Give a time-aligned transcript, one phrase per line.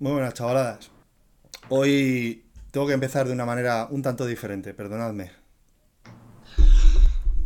[0.00, 0.88] Muy buenas, chavaladas.
[1.68, 5.30] Hoy tengo que empezar de una manera un tanto diferente, perdonadme.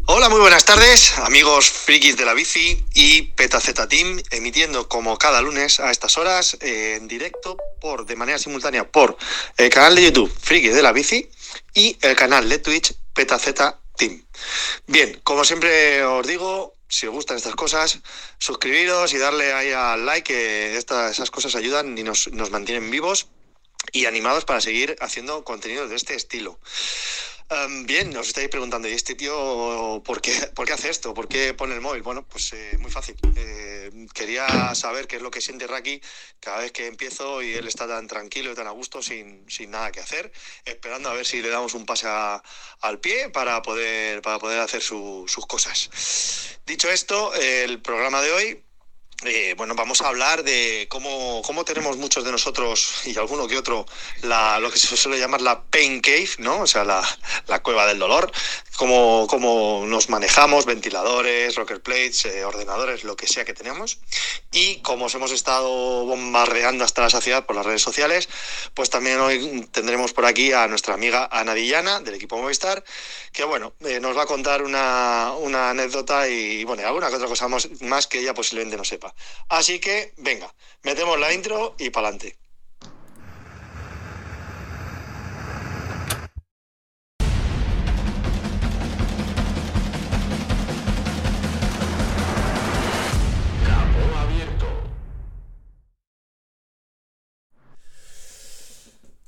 [0.06, 5.42] Hola, muy buenas tardes, amigos frikis de la bici y PetaZ Team, emitiendo como cada
[5.42, 9.16] lunes a estas horas eh, en directo por de manera simultánea por
[9.56, 11.28] el canal de YouTube Frikis de la bici
[11.74, 13.52] y el canal de Twitch PetaZ
[13.96, 14.24] Team.
[14.86, 17.98] Bien, como siempre os digo, si os gustan estas cosas,
[18.38, 22.90] suscribiros y darle ahí al like, que estas, esas cosas ayudan y nos, nos mantienen
[22.90, 23.28] vivos
[23.92, 26.58] y animados para seguir haciendo contenidos de este estilo.
[27.50, 31.12] Um, bien, os estáis preguntando, ¿y este tío por qué, por qué hace esto?
[31.12, 32.00] ¿Por qué pone el móvil?
[32.02, 33.16] Bueno, pues eh, muy fácil.
[33.36, 36.00] Eh, quería saber qué es lo que siente Raki
[36.40, 39.70] cada vez que empiezo y él está tan tranquilo y tan a gusto sin, sin
[39.72, 40.32] nada que hacer,
[40.64, 44.80] esperando a ver si le damos un pase al pie para poder, para poder hacer
[44.80, 45.90] su, sus cosas.
[46.64, 48.64] Dicho esto, el programa de hoy
[49.22, 53.56] eh, bueno, vamos a hablar de cómo, cómo, tenemos muchos de nosotros y alguno que
[53.56, 53.86] otro
[54.22, 56.60] la, lo que se suele llamar la pain cave, ¿no?
[56.60, 57.02] O sea, la,
[57.46, 58.30] la cueva del dolor,
[58.76, 63.98] cómo, cómo, nos manejamos, ventiladores, rocker plates, eh, ordenadores, lo que sea que tenemos.
[64.52, 68.28] Y como os hemos estado bombardeando hasta la saciedad por las redes sociales,
[68.74, 72.84] pues también hoy tendremos por aquí a nuestra amiga Ana Dillana del equipo Movistar,
[73.34, 77.28] que bueno, eh, nos va a contar una, una anécdota y bueno, alguna que otra
[77.28, 79.12] cosa más, más que ella posiblemente no sepa.
[79.48, 80.54] Así que, venga,
[80.84, 82.38] metemos la intro y para adelante.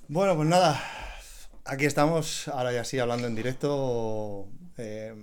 [0.08, 0.95] Bueno, pues nada,
[1.66, 4.46] aquí estamos, ahora ya sí, hablando en directo.
[4.78, 5.14] Eh,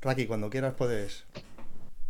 [0.00, 1.24] Raki, cuando quieras puedes,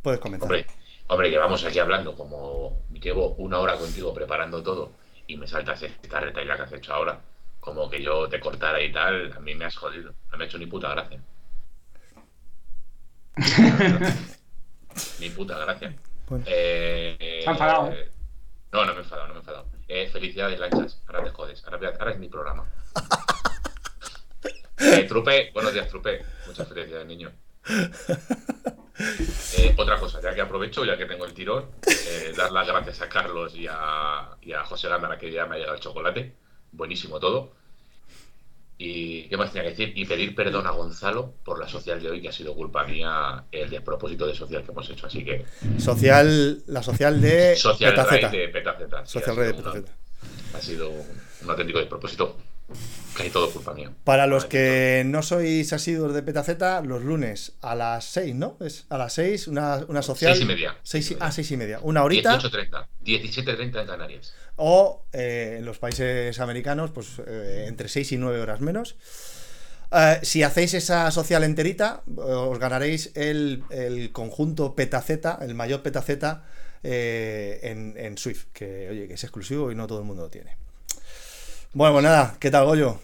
[0.02, 0.46] puedes comentar.
[0.46, 0.66] Hombre,
[1.08, 4.92] hombre, que vamos aquí hablando, como llevo una hora contigo preparando todo
[5.26, 7.20] y me saltas esta retaila que has hecho ahora,
[7.60, 10.46] como que yo te cortara y tal, a mí me has jodido, no me ha
[10.46, 11.20] hecho ni puta gracia.
[15.20, 15.94] ni puta gracia.
[16.28, 16.44] Bueno.
[16.48, 18.10] Eh, Se ha enfadado, ¿eh?
[18.72, 19.66] No, no me he enfadado, no me he enfadado.
[19.88, 21.02] Eh, felicidades, lanchas.
[21.06, 21.64] Ahora te jodes.
[21.64, 22.66] Ahora, ahora es mi programa.
[24.78, 26.22] Eh, trupe, buenos días, Trupe.
[26.46, 27.32] Muchas felicidades, niño.
[29.58, 33.02] Eh, otra cosa, ya que aprovecho, ya que tengo el tirón, eh, dar las gracias
[33.02, 36.32] a Carlos y a, y a José Gándara que ya me ha llegado el chocolate.
[36.72, 37.52] Buenísimo todo.
[38.78, 42.10] Y qué más tenía que decir, y pedir perdón a Gonzalo por la social de
[42.10, 45.06] hoy, que ha sido culpa mía el despropósito de social que hemos hecho.
[45.06, 45.46] Así que,
[45.78, 48.28] Social, la social de social Petaceta.
[48.28, 49.06] de Petaceta.
[49.06, 49.92] sí, Social red de Petaceta.
[50.54, 52.36] Ha sido un auténtico despropósito.
[53.16, 53.90] Casi todo culpa mía.
[54.04, 58.58] Para los que no sois asiduos de Petaceta, los lunes a las 6, ¿no?
[58.60, 60.32] Es a las 6, una, una social.
[60.34, 60.76] Seis y media.
[60.82, 61.26] Seis y- Seis y media.
[61.26, 61.78] ah, 6 y media.
[61.82, 62.38] Una horita.
[62.38, 62.86] 18.30.
[63.04, 64.34] 17.30 en Canarias.
[64.56, 68.96] O eh, en los países americanos, pues eh, entre 6 y 9 horas menos.
[69.92, 76.44] Eh, si hacéis esa social enterita, os ganaréis el, el conjunto Petaceta, el mayor Petaceta
[76.82, 80.28] eh, en, en Swift, que oye, que es exclusivo y no todo el mundo lo
[80.28, 80.56] tiene.
[81.76, 82.98] Bueno, pues nada, ¿qué tal, Goyo?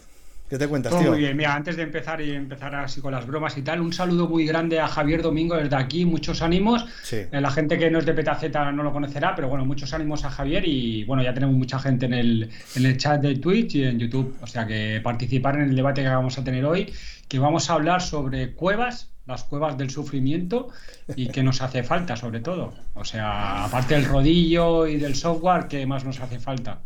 [0.49, 1.11] ¿Qué te cuentas, tío?
[1.11, 3.93] muy bien, mira, antes de empezar y empezar así con las bromas y tal, un
[3.93, 6.83] saludo muy grande a Javier Domingo desde aquí, muchos ánimos.
[7.03, 7.17] Sí.
[7.17, 10.25] Eh, La gente que no es de Petaceta no lo conocerá, pero bueno, muchos ánimos
[10.25, 13.75] a Javier y bueno, ya tenemos mucha gente en el, en el chat de Twitch
[13.75, 16.91] y en YouTube, o sea que participar en el debate que vamos a tener hoy,
[17.27, 20.69] que vamos a hablar sobre cuevas, las cuevas del sufrimiento
[21.15, 22.73] y qué nos hace falta sobre todo.
[22.95, 26.79] O sea, aparte del rodillo y del software, ¿qué más nos hace falta?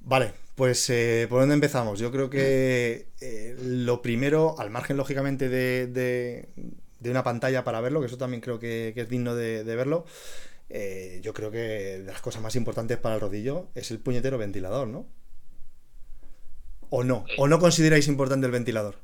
[0.00, 1.98] Vale, pues eh, ¿por dónde empezamos?
[1.98, 6.48] Yo creo que eh, lo primero, al margen lógicamente de, de-
[7.00, 9.76] de una pantalla para verlo, que eso también creo que, que es digno de, de
[9.76, 10.04] verlo,
[10.70, 14.38] eh, yo creo que de las cosas más importantes para el rodillo es el puñetero
[14.38, 15.06] ventilador, ¿no?
[16.96, 17.18] ¿O no?
[17.42, 18.94] ¿O no consideráis importante el ventilador?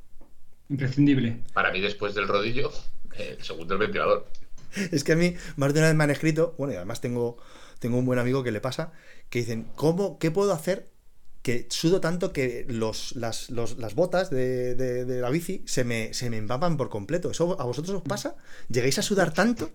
[0.68, 1.42] Imprescindible.
[1.52, 2.70] Para mí, después del rodillo,
[3.16, 4.26] el segundo el ventilador.
[4.92, 7.36] Es que a mí más de una vez me han escrito, bueno, y además tengo,
[7.78, 8.92] tengo un buen amigo que le pasa,
[9.30, 10.92] que dicen, ¿cómo, qué puedo hacer
[11.42, 16.30] que sudo tanto que los, las, las botas de, de- la bici se me, se
[16.30, 17.30] me empapan por completo?
[17.30, 18.36] ¿Eso a vosotros os pasa?
[18.68, 19.72] ¿Llegáis a sudar tanto?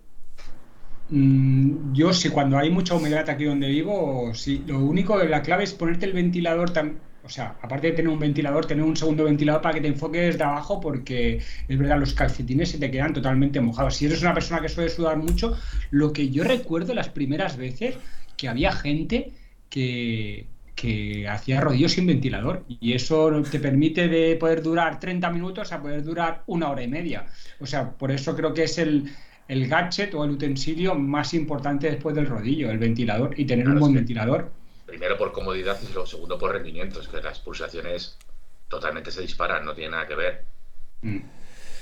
[1.08, 4.64] Mm, Yo sí, cuando hay mucha humedad aquí donde vivo, sí.
[4.66, 8.18] Lo único, la clave es ponerte el ventilador tam- O sea, aparte de tener un
[8.18, 11.36] ventilador, tener un segundo ventilador para que te enfoques de abajo, porque
[11.68, 13.94] es verdad, los calcetines se te quedan totalmente mojados.
[13.96, 15.56] Si eres una persona que suele sudar mucho,
[15.90, 17.98] lo que yo recuerdo las primeras veces
[18.36, 19.34] que había gente
[19.72, 25.72] que, que hacía rodillos sin ventilador y eso te permite de poder durar 30 minutos
[25.72, 27.26] a poder durar una hora y media.
[27.60, 29.10] O sea, por eso creo que es el,
[29.48, 33.74] el gadget o el utensilio más importante después del rodillo, el ventilador y tener Claro,
[33.74, 33.94] un buen sí.
[33.94, 34.52] ventilador.
[34.86, 37.00] primero por comodidad y luego segundo por rendimiento.
[37.00, 38.18] Es que las pulsaciones
[38.68, 40.46] totalmente se disparan, no tiene nada que ver.
[41.02, 41.18] Mm.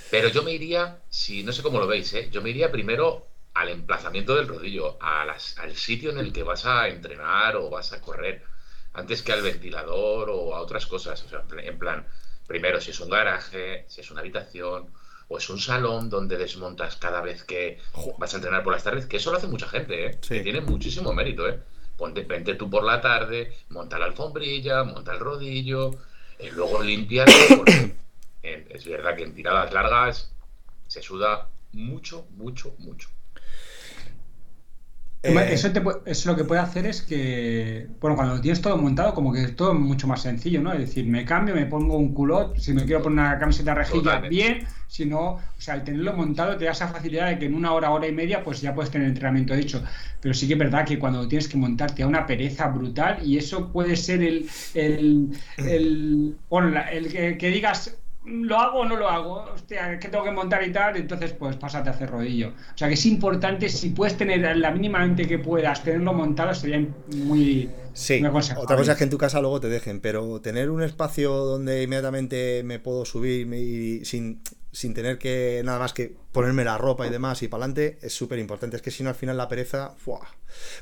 [0.08, 2.28] Pero yo me iría, si no sé cómo lo veis, ¿eh?
[2.32, 6.88] yo me iría primero al emplazamiento del rodillo, al sitio en el que vas a
[6.88, 8.44] entrenar o vas a correr,
[8.92, 11.22] antes que al ventilador o a otras cosas.
[11.24, 12.06] O sea, en plan,
[12.46, 14.90] primero si es un garaje, si es una habitación
[15.28, 17.78] o es un salón donde desmontas cada vez que
[18.18, 20.18] vas a entrenar por las tardes, que eso lo hace mucha gente, ¿eh?
[20.20, 21.48] que tiene muchísimo mérito.
[21.48, 21.60] ¿eh?
[21.96, 25.92] Ponte, vente tú por la tarde, monta la alfombrilla, monta el rodillo,
[26.38, 27.94] y eh, luego limpiarlo, porque
[28.42, 30.32] es verdad que en tiradas largas
[30.88, 33.08] se suda mucho, mucho, mucho.
[35.22, 35.52] Eh,
[36.06, 39.42] eso, lo que puede hacer es que, bueno, cuando lo tienes todo montado, como que
[39.42, 40.72] es todo mucho más sencillo, ¿no?
[40.72, 44.20] Es decir, me cambio, me pongo un culot, si me quiero poner una camiseta rejilla,
[44.20, 47.54] bien, si no, o sea, el tenerlo montado te da esa facilidad de que en
[47.54, 49.82] una hora, hora y media, pues ya puedes tener entrenamiento hecho.
[50.22, 53.36] Pero sí que es verdad que cuando tienes que montarte a una pereza brutal y
[53.36, 57.94] eso puede ser el, el, el, bueno, el que digas,
[58.24, 59.44] ¿lo hago o no lo hago?
[59.54, 62.48] Hostia, que tengo que montar y tal, entonces pues pásate a hacer rodillo.
[62.48, 66.86] O sea que es importante, si puedes tener la mínimamente que puedas, tenerlo montado sería
[67.16, 67.70] muy...
[67.92, 68.22] Sí,
[68.56, 71.82] otra cosa es que en tu casa luego te dejen, pero tener un espacio donde
[71.82, 77.06] inmediatamente me puedo subir y sin, sin tener que nada más que ponerme la ropa
[77.06, 78.76] y demás y para adelante es súper importante.
[78.76, 79.94] Es que si no al final la pereza...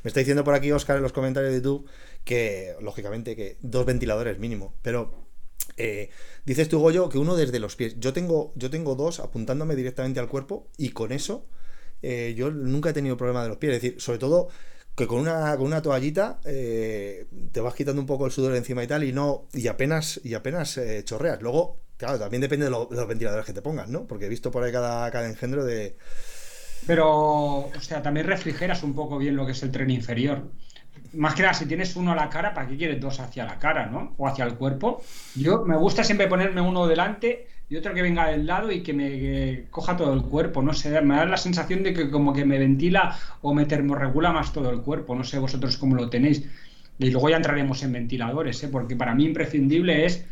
[0.04, 1.88] Me está diciendo por aquí Oscar en los comentarios de YouTube
[2.24, 5.27] que lógicamente que dos ventiladores mínimo, pero
[5.76, 6.10] eh,
[6.44, 7.96] dices tú, Goyo, que uno desde los pies.
[7.98, 11.46] Yo tengo, yo tengo dos apuntándome directamente al cuerpo y con eso
[12.02, 13.74] eh, yo nunca he tenido problema de los pies.
[13.74, 14.48] Es decir, sobre todo
[14.96, 18.82] que con una, con una toallita eh, te vas quitando un poco el sudor encima
[18.82, 21.40] y tal y no y apenas y apenas chorreas.
[21.40, 24.06] Luego, claro, también depende de, los ventiladores que te pongas, ¿no?
[24.06, 25.96] Porque he visto por ahí cada, cada engendro de...
[26.86, 30.50] Pero, o sea, también refrigeras un poco bien lo que es el tren inferior
[31.14, 33.58] más que nada, si tienes uno a la cara, ¿para qué quieres dos hacia la
[33.58, 34.14] cara, no?
[34.18, 35.02] O hacia el cuerpo.
[35.34, 38.92] Yo me gusta siempre ponerme uno delante y otro que venga del lado y que
[38.92, 40.62] me coja todo el cuerpo.
[40.62, 44.32] No sé, me da la sensación de que como que me ventila o me termorregula
[44.32, 45.14] más todo el cuerpo.
[45.14, 46.48] No sé vosotros cómo lo tenéis.
[46.98, 48.68] Y luego ya entraremos en ventiladores, ¿eh?
[48.68, 50.26] porque para mí imprescindible es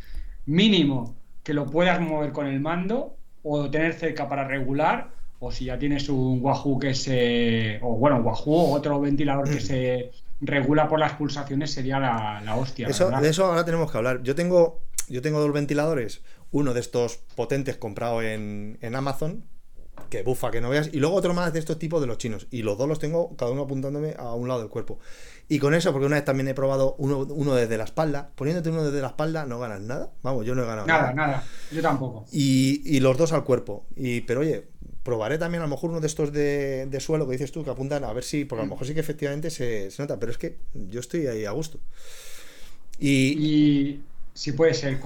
[0.47, 5.67] mínimo que lo puedas mover con el mando o tener cerca para regular o si
[5.67, 7.79] ya tienes un Wahoo que se.
[7.83, 12.89] o bueno, Wahoo o otro ventilador que se regula por las pulsaciones sería la, hostia.
[12.89, 14.23] Eso, de eso ahora tenemos que hablar.
[14.23, 19.45] Yo tengo, yo tengo dos ventiladores, uno de estos potentes comprado en, Amazon,
[20.11, 22.47] que bufa, que no veas, y luego otro más de estos tipos de los chinos.
[22.51, 24.99] Y los dos los tengo, cada uno apuntándome a un lado del cuerpo.
[25.49, 28.71] Y con eso, porque una vez también he probado uno, uno desde la espalda, poniéndote
[28.71, 30.11] uno desde la espalda no ganas nada.
[30.23, 31.13] Vamos, yo no he ganado nada.
[31.13, 32.27] Nada, nada, yo tampoco.
[32.33, 33.87] Y, y los dos al cuerpo.
[33.97, 34.69] Y, pero oye,
[35.07, 38.03] probaré también a lo mejor uno de estos de, suelo que dices tú, que apuntan
[38.03, 38.71] a ver si, porque a lo mm.
[38.71, 41.79] mejor sí que efectivamente se, nota, pero es que yo estoy ahí a gusto.
[42.99, 44.01] Y,
[44.35, 44.99] si puede ser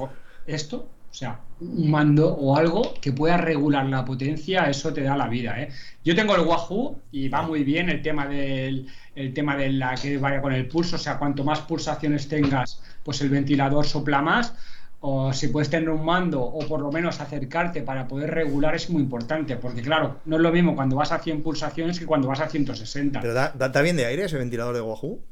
[0.46, 5.16] esto, o sea, un mando o algo que pueda regular la potencia, eso te da
[5.16, 5.60] la vida.
[5.60, 5.68] ¿eh?
[6.02, 9.96] Yo tengo el Wahoo y va muy bien el tema del el tema de la
[9.96, 14.22] que vaya con el pulso, o sea, cuanto más pulsaciones tengas, pues el ventilador sopla
[14.22, 14.54] más
[15.00, 18.90] o si puedes tener un mando o por lo menos acercarte para poder regular es
[18.90, 22.28] muy importante, porque claro, no es lo mismo cuando vas a 100 pulsaciones que cuando
[22.28, 23.20] vas a 160.
[23.20, 25.22] ¿Pero da, da, bien de aire ese ventilador de Wahoo?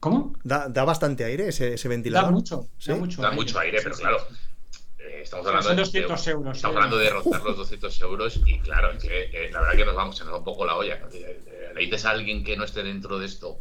[0.00, 0.34] ¿Cómo?
[0.42, 2.30] Da, bastante aire ese, ese, ventilador.
[2.30, 4.18] Da mucho, da mucho da aire, mucho aire pero claro.
[4.98, 6.56] Eh, estamos hablando de, 200 euros.
[6.56, 9.94] Estamos hablando de rozar los 200 euros y claro, que, eh, la verdad que nos
[9.94, 11.00] vamos, se nos va un poco la olla.
[11.12, 13.58] Le dices a alguien que no esté dentro de esto,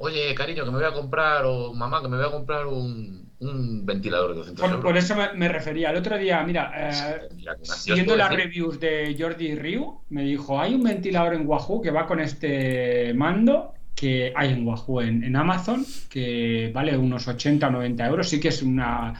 [0.00, 3.30] oye, cariño, que me voy a comprar, o mamá, que me voy a comprar un,
[3.40, 5.90] un ventilador de 200 por, Por eso me, refería.
[5.90, 7.28] El otro día, mira, eh,
[7.62, 12.06] siguiendo las reviews de Jordi Ryu, me dijo, hay un ventilador en Wahoo que va
[12.06, 18.06] con este mando que hay en Wahoo en, Amazon, que vale unos 80 o 90
[18.06, 19.12] euros, sí que es una,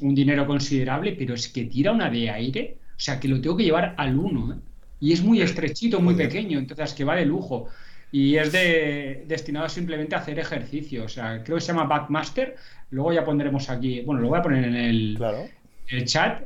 [0.00, 3.54] un dinero considerable, pero es que tira una de aire, o sea, que lo tengo
[3.54, 4.56] que llevar al uno, ¿eh?
[5.00, 7.68] y es muy estrechito, muy pequeño, entonces que va de lujo
[8.14, 11.06] y es de, destinado simplemente a hacer ejercicio.
[11.06, 12.54] O sea, creo que se llama Backmaster.
[12.90, 15.18] Luego ya pondremos aquí, bueno, lo voy a poner en el,
[15.88, 16.42] el chat,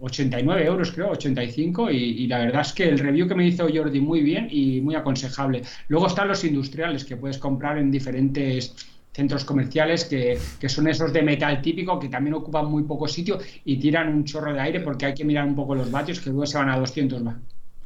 [0.00, 1.90] 89 eh, euros creo, 85.
[1.90, 4.82] Y, y, la verdad es que el review que me hizo Jordi muy bien y
[4.82, 5.62] muy aconsejable.
[5.88, 8.76] Luego están los industriales que puedes comprar en diferentes
[9.12, 13.38] centros comerciales que, que, son esos de metal típico que también ocupan muy poco sitio
[13.64, 16.28] y tiran un chorro de aire porque hay que mirar un poco los vatios que
[16.28, 17.22] luego se van a 200,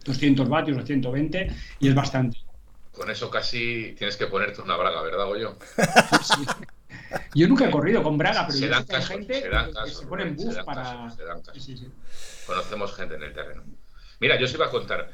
[0.05, 1.47] 200 vatios o 120
[1.79, 2.39] y es bastante.
[2.97, 5.57] Con eso casi tienes que ponerte una braga, ¿verdad, Goyo?
[7.35, 10.07] Yo nunca he corrido con braga, pero se dan casos, gente se, dan casos, se
[10.07, 11.09] ponen buff para.
[12.47, 13.63] Conocemos gente en el terreno.
[14.21, 15.11] Mira, yo os iba a contar.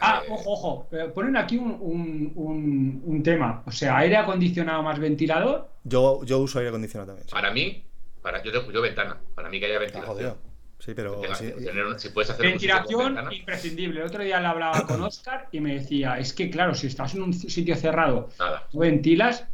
[0.00, 0.88] Ah, eh, ojo, ojo.
[0.92, 3.62] eh, Ponen aquí un, un- un- un tema.
[3.66, 5.70] O sea, aire acondicionado más ventilador.
[5.84, 7.26] Yo, yo uso aire acondicionado también.
[7.28, 7.32] sí.
[7.34, 7.84] Para mí,
[8.20, 9.16] para, yo, tengo- yo ventana.
[9.34, 10.14] Para mí que haya Ah, ventilación.
[10.14, 10.38] jodido.
[10.78, 14.00] Sí, pero tener si puedes hacer Ventilación imprescindible.
[14.00, 17.14] El otro día le hablaba con Oscar y me decía, es que claro, si estás
[17.14, 19.44] en un sitio cerrado, nada, tú ventilas,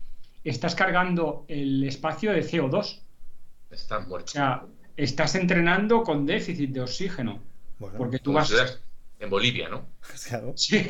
[0.45, 3.00] estás cargando el espacio de CO2.
[3.71, 4.33] estás O muerto.
[4.33, 4.64] sea,
[4.97, 7.41] estás entrenando con déficit de oxígeno.
[7.79, 8.52] bueno, Porque tú vas
[9.21, 9.87] en Bolivia, ¿no?
[10.29, 10.52] claro.
[10.57, 10.85] sí,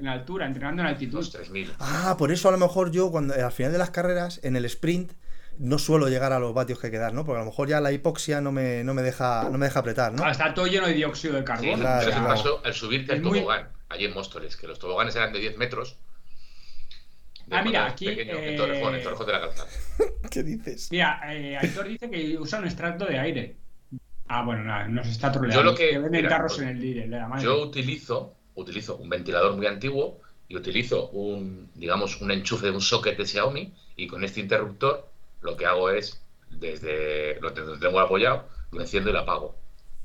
[0.00, 1.18] en altura, entrenando en altitud.
[1.18, 1.74] Los 3000.
[1.78, 4.64] Ah, por eso a lo mejor yo cuando al final de las carreras, en el
[4.64, 5.12] sprint,
[5.60, 7.24] no suelo llegar a los vatios que hay que dar, ¿no?
[7.24, 9.80] Porque a lo mejor ya la hipoxia no me, no me deja, no me deja
[9.80, 10.24] apretar, ¿no?
[10.24, 11.76] Ah, Está todo lleno de dióxido de Sí, carbono.
[11.78, 14.66] claro, pero o sea, eso pasó al subirte al muy- tobogán, allí en Móstoles, que
[14.66, 15.98] los toboganes eran de 10 metros.
[17.46, 19.68] De Ah, mira, aquí, pequeño, eh, en Torrejón, en Torrejón de la Calzada.
[20.30, 20.88] ¿Qué dices?
[20.90, 23.56] Mira, eh, Aitor dice que usa un extracto de aire.
[24.28, 25.62] Ah, bueno, nada, nos está troleando.
[25.64, 27.44] Yo lo que- venden mira, tarros pues, en el Lidl, la madre.
[27.44, 32.80] Yo utilizo, utilizo un ventilador muy antiguo y utilizo un, digamos, un enchufe de un
[32.80, 35.09] socket de Xiaomi y con este interruptor
[35.42, 39.56] lo que hago es, desde lo te- lo tengo apoyado, lo enciendo y lo apago.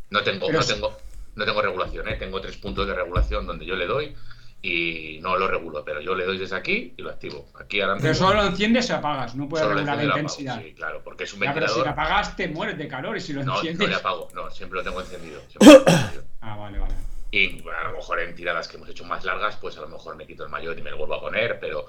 [0.10, 0.98] No tengo, Pero no es- tengo,
[1.36, 2.16] no tengo regulación, ¿eh?
[2.16, 4.16] tengo tres puntos de regulación donde yo le doy
[4.62, 7.48] y no lo regulo, pero yo le doy desde aquí y lo activo.
[7.60, 10.54] Aquí ahora Pero solo lo enciendes y apagas, no puedes regular la intensidad.
[10.56, 10.68] apago.
[10.70, 13.22] Sí, claro, porque es un Ya, pero si lo apagas te mueres de calor y
[13.22, 13.90] si lo No, no enciendes.
[13.90, 15.40] le apago, no, siempre lo tengo encendido.
[15.50, 16.24] siempre lo tengo encendido.
[16.42, 16.94] Ah, vale, vale.
[17.32, 19.90] Y bueno, a lo mejor en tiradas que hemos hecho más largas, pues a lo
[19.90, 21.88] mejor me quito el maillot y me lo vuelvo a poner, pero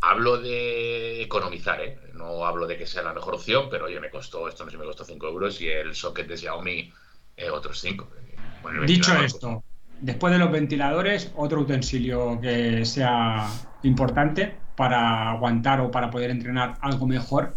[0.00, 1.98] hablo de economizar, ¿eh?
[2.14, 4.76] No hablo de que sea la mejor opción, pero oye, me costó, esto no sé,
[4.76, 6.92] me costó 5 euros y el socket de Xiaomi
[7.36, 8.08] eh, otros 5.
[8.86, 9.62] Dicho esto,
[10.00, 13.48] después de los ventiladores, otro utensilio que sea
[13.82, 17.54] importante para aguantar o para poder entrenar algo mejor.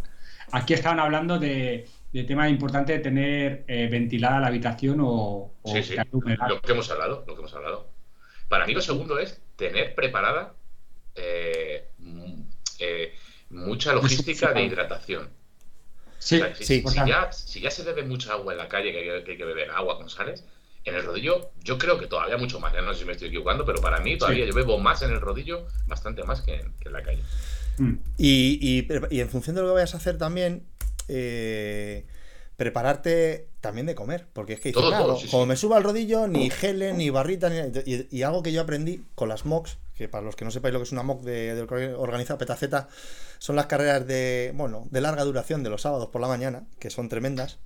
[0.52, 5.82] Aquí estaban hablando de, de tema importante de tener eh, ventilada la habitación o, o
[5.82, 5.96] Sí,
[6.48, 7.90] lo que hemos hablado, lo que hemos hablado.
[8.50, 10.54] Para mí lo segundo es tener preparada
[11.16, 11.90] eh,
[12.80, 13.14] eh,
[13.50, 15.30] mucha logística de hidratación.
[16.20, 16.84] Sí, O sea, si, sí.
[16.88, 19.38] si ya, si ya se bebe mucha agua en la calle, que hay, que hay
[19.38, 20.44] que beber agua con sales,
[20.84, 22.74] en el rodillo yo creo que todavía mucho más.
[22.74, 22.82] ¿eh?
[22.82, 24.50] No sé si me estoy equivocando, pero para mí todavía Sí.
[24.50, 27.22] yo bebo más en el rodillo, bastante más que en, que en la calle.
[27.78, 27.94] Mm.
[28.18, 30.64] Y, y- y en función de lo que vayas a hacer también,
[31.08, 32.06] eh,
[32.56, 34.26] prepararte también de comer.
[34.34, 35.50] Porque es que dices, Todo, "Nada, todo, no, sí, como sí.
[35.50, 39.04] me suba al rodillo, ni gele, ni barrita, ni, y, y algo que yo aprendí
[39.16, 41.56] con las mocks, que para los que no sepáis lo que es una mock de,
[41.56, 41.62] de
[41.96, 42.88] organiza Petaceta,
[43.40, 46.90] son las carreras de, bueno, de larga duración de los sábados por la mañana, que
[46.90, 47.60] son tremendas.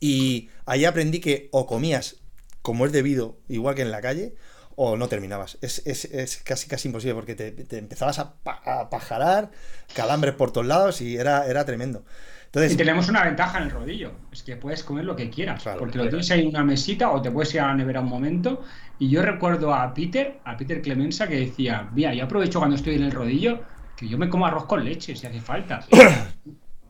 [0.00, 2.16] Y ahí aprendí que o comías
[2.62, 4.34] como es debido, igual que en la calle,
[4.76, 5.58] o no terminabas.
[5.60, 9.50] Es, es- es casi casi imposible porque te, empezabas a, pa- pajarar,
[9.94, 12.04] calambres por todos lados y era, era tremendo.
[12.54, 15.62] Entonces, Y tenemos una ventaja en el rodillo, es que puedes comer lo que quieras,
[15.62, 18.00] Claro, porque lo tienes ahí en una mesita o te puedes ir a la nevera
[18.00, 18.62] un momento.
[18.98, 22.96] Y yo recuerdo a Peter, a Peter Clemenza, que decía, mira, yo aprovecho cuando estoy
[22.96, 23.60] en el rodillo,
[23.96, 25.80] que yo me como arroz con leche si hace falta.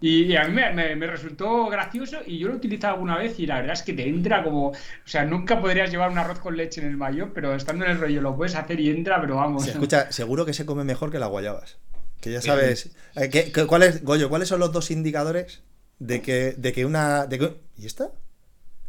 [0.05, 3.17] Y, y a mí me, me- me resultó gracioso y yo lo he utilizado alguna
[3.19, 6.19] vez y la verdad es que te entra como, o sea, nunca podrías llevar un
[6.19, 8.91] arroz con leche en el mayo, pero estando en el rollo lo puedes hacer y
[8.91, 9.63] entra, pero vamos.
[9.63, 11.79] se escucha, seguro que se come mejor que las guayabas.
[12.23, 12.91] Que ya sabes.
[13.17, 15.61] eh, ¿qué- qué- cuál es- Goyo, ¿cuáles son los dos indicadores
[15.99, 17.27] de que, de que una.
[17.27, 18.11] De que- ¿Y esta?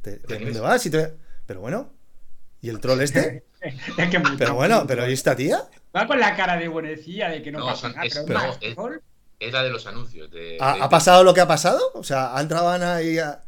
[0.01, 0.81] ¿Te, te- ¿Quién ¿Dónde vas?
[0.81, 1.13] Si te-
[1.45, 1.91] Pero bueno.
[2.61, 3.43] ¿Y el troll este?
[3.97, 5.63] Es que Pero bueno, pero ¿y esta tía?
[5.95, 8.89] Va con la cara de buenecilla de que no, No, pasa nada, es- pero no,
[9.39, 10.29] es- la de los anuncios.
[10.31, 11.91] De, ¿Ha, de- ha pasado lo que ha pasado?
[11.95, 13.17] O sea, ha entrado Ana y.
[13.19, 13.43] ha-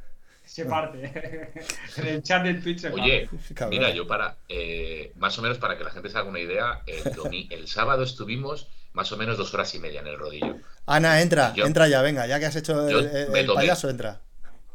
[0.45, 0.99] se parte.
[1.97, 3.29] en el chat de Twitch se Oye,
[3.69, 6.81] mira, yo para, eh, más o menos para que la gente se haga una idea,
[6.87, 10.55] el, domi- el sábado estuvimos más o menos dos horas y media en el rodillo.
[10.87, 14.21] Ana, entra, Yo- entra ya, venga, ya que has hecho el, payaso, entra.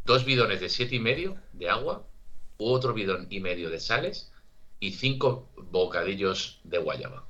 [0.04, 2.04] Dos bidones de siete y medio de agua,
[2.58, 4.30] otro bidón y medio de sales
[4.78, 7.24] y cinco bocadillos de guayaba.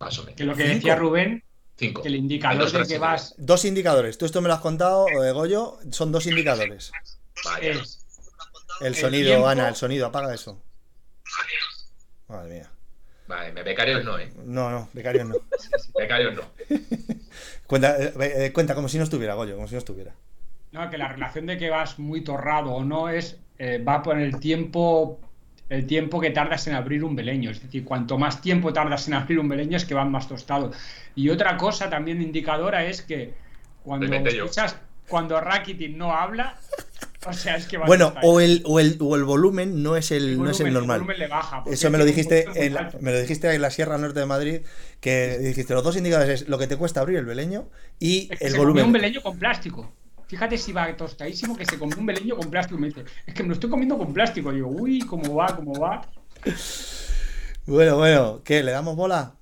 [0.00, 0.36] Más o menos.
[0.36, 0.74] Que lo que Cinco.
[0.74, 1.44] decía Rubén,
[1.76, 2.02] Cinco.
[2.02, 4.18] que el indicador dos de que vas Dos indicadores.
[4.18, 5.78] Tú esto me lo has contado, eh, Goyo.
[5.92, 6.90] Son dos indicadores.
[7.44, 7.70] Vaya.
[7.70, 7.80] El
[8.80, 10.60] El sonido, tiempo- Ana, el sonido, apaga eso.
[12.28, 12.70] Madre mía.
[13.32, 14.30] Vale, becarios no, ¿eh?
[14.44, 15.36] No, no, becarios no.
[15.98, 16.42] Becarios no.
[17.66, 20.12] Cuenta, eh, eh, cuenta como si no estuviera, Goyo, como si no estuviera.
[20.72, 24.18] no, que la relación de que vas muy torrado o no es eh, va por
[24.18, 25.18] el tiempo
[25.70, 27.50] el tiempo que tardas en abrir un beleño.
[27.50, 30.76] Es decir, cuanto más tiempo tardas en abrir un beleño es que van más tostados.
[31.14, 33.32] Y otra cosa también indicadora es que
[33.82, 34.76] cuando escuchas,
[35.08, 36.58] cuando Rakitic no habla,
[37.26, 40.10] o sea, es que va Bueno, o el, o, el, o el volumen no es
[40.10, 40.98] el, no es el volumen- normal.
[41.00, 43.96] volumen le baja, Eso me lo dijiste en la, me lo dijiste en la Sierra
[43.98, 44.60] Norte de Madrid,
[45.00, 48.38] que dijiste los dos indicadores es lo que te cuesta abrir el beleño y Es
[48.38, 48.86] que el se volumen.
[48.86, 49.92] un beleño con plástico.
[50.26, 52.80] Fíjate si va tostadísimo que se comió un beleño con plástico.
[52.80, 54.50] Me dice, es que me lo estoy comiendo con plástico.
[54.50, 56.00] Digo, uy, cómo va, cómo va.
[57.66, 58.62] Bueno, bueno, ¿qué?
[58.62, 59.34] ¿Le damos bola?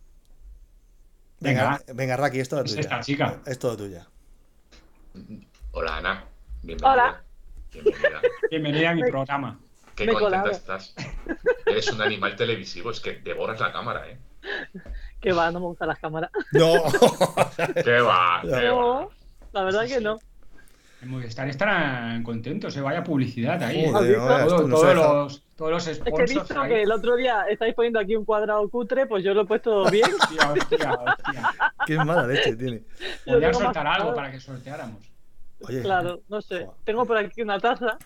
[1.39, 2.81] Venga, venga, Raki, es todo Es tuya.
[2.81, 3.41] esta chica.
[3.47, 4.07] Es todo tuya.
[5.71, 6.25] Hola, Ana.
[6.63, 6.93] Bienvenida.
[6.93, 7.25] Hola.
[7.73, 8.21] Bienvenida.
[8.51, 9.59] Bienvenida a mi programa.
[9.95, 10.51] Qué Me contenta colado.
[10.51, 10.95] estás.
[11.67, 14.19] Eres un animal televisivo, es que devoras la cámara, ¿eh?
[15.21, 16.31] Que va, no me gustan las cámaras.
[16.53, 16.73] No.
[17.85, 18.41] ¿Qué va?
[18.43, 18.63] ¿Qué va?
[18.71, 19.11] No,
[19.53, 20.19] la verdad que no.
[21.03, 23.85] En Movistar estarán contentos, se vaya publicidad ahí.
[23.85, 23.91] ¿eh?
[23.91, 26.69] Joder, no Todo- no todos, los, todos los Es que he visto ahí.
[26.71, 29.91] que el otro día estáis poniendo aquí un cuadrado cutre, pues yo lo he puesto
[29.91, 30.09] bien.
[30.11, 31.73] Hostia, hostia, hostia.
[31.87, 32.83] Qué mala leche tiene.
[33.27, 35.10] Podrían soltar algo para que sorteáramos.
[35.63, 35.83] Oye.
[35.83, 36.65] Claro, no sé.
[36.65, 36.71] Joder.
[36.85, 37.99] Tengo por aquí una taza.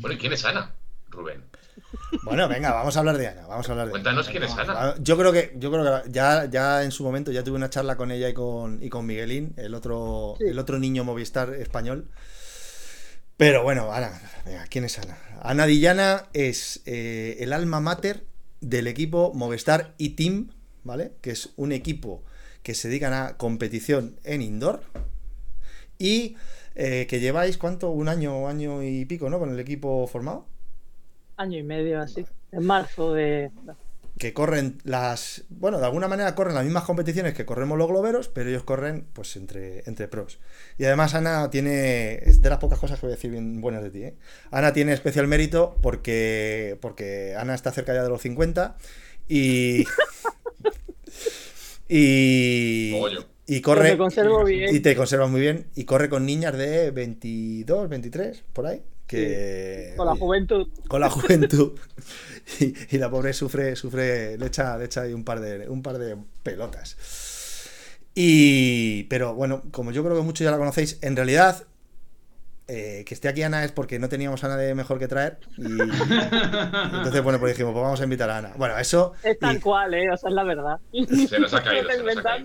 [0.00, 0.72] Bueno, ¿y quién es Ana?
[1.10, 1.44] Rubén.
[2.24, 3.46] Bueno, venga, vamos a hablar de Ana.
[3.46, 4.02] Vamos a hablar de Ana.
[4.02, 4.94] Cuéntanos quién es Ana.
[5.00, 7.96] Yo creo que, yo creo que ya, ya en su momento ya tuve una charla
[7.96, 10.46] con ella y con, y con Miguelín, el otro, Sí.
[10.48, 12.08] el otro niño Movistar español.
[13.36, 14.10] Pero bueno, Ana,
[14.44, 15.18] venga, ¿quién es Ana?
[15.42, 18.24] Ana Dillana es eh, el alma mater
[18.60, 20.50] del equipo Movistar e-Team,
[20.84, 21.12] ¿vale?
[21.20, 22.24] Que es un equipo
[22.62, 24.82] que se dedican a competición en indoor
[25.98, 26.36] y
[26.74, 27.90] eh, que lleváis, ¿cuánto?
[27.90, 29.38] Un año, año y pico, ¿no?
[29.38, 30.46] Con el equipo formado.
[31.36, 32.26] Año y medio así.
[32.52, 33.50] En marzo de.
[34.18, 35.44] que corren las.
[35.48, 39.06] Bueno, de alguna manera corren las mismas competiciones que corremos los globeros, pero ellos corren
[39.12, 40.38] pues entre, entre pros.
[40.78, 42.16] Y además Ana tiene.
[42.16, 44.02] Es de las pocas cosas que voy a decir bien buenas de ti.
[44.02, 44.16] ¿eh?
[44.50, 46.78] Ana tiene especial mérito porque.
[46.80, 48.76] Porque Ana está cerca ya de los 50
[49.28, 49.84] y.
[51.88, 52.90] y.
[52.92, 53.35] Mogollo.
[53.46, 53.90] Y corre.
[54.72, 55.66] Y te conservas muy bien.
[55.74, 58.82] Y corre con niñas de 22, 23, por ahí.
[59.06, 59.94] Que.
[59.96, 60.68] Con la juventud.
[60.88, 61.72] con la juventud.
[62.60, 65.82] Y, y la pobre sufre, sufre, le echa, le echa ahí un par de, un
[65.82, 66.96] par de pelotas.
[68.14, 71.64] Y, pero bueno, como yo creo que muchos ya la conocéis, en realidad,
[72.68, 75.38] eh, que esté aquí Ana es porque no teníamos a nadie mejor que traer.
[75.56, 78.52] Y, entonces, bueno, pues dijimos, pues vamos a invitar a Ana.
[78.56, 79.12] Bueno, eso.
[79.22, 80.10] Es tal y cual, ¿eh?
[80.10, 80.78] O sea, es la verdad.
[81.28, 82.36] Se nos ha caído, se nos ha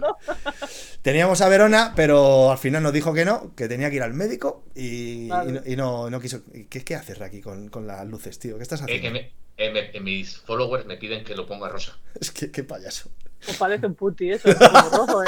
[1.02, 4.14] teníamos a Verona, pero al final nos dijo que no, que tenía que ir al
[4.14, 6.42] médico y, y no, y no- no quiso.
[6.70, 8.58] ¿Qué, qué haces aquí con, con las luces, tío?
[8.58, 9.08] ¿Qué estás Eh, haciendo?
[9.08, 11.98] que me- eh, me- eh, mis followers me piden que lo ponga rosa.
[12.20, 13.10] Es que qué payaso.
[13.50, 15.28] Os parece un puti eso, es como rojo, ¿eh?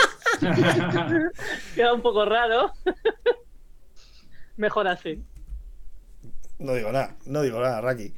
[1.74, 2.72] Queda un poco raro.
[4.58, 5.24] Mejor así.
[6.60, 8.14] No digo nada, no digo nada, Raki.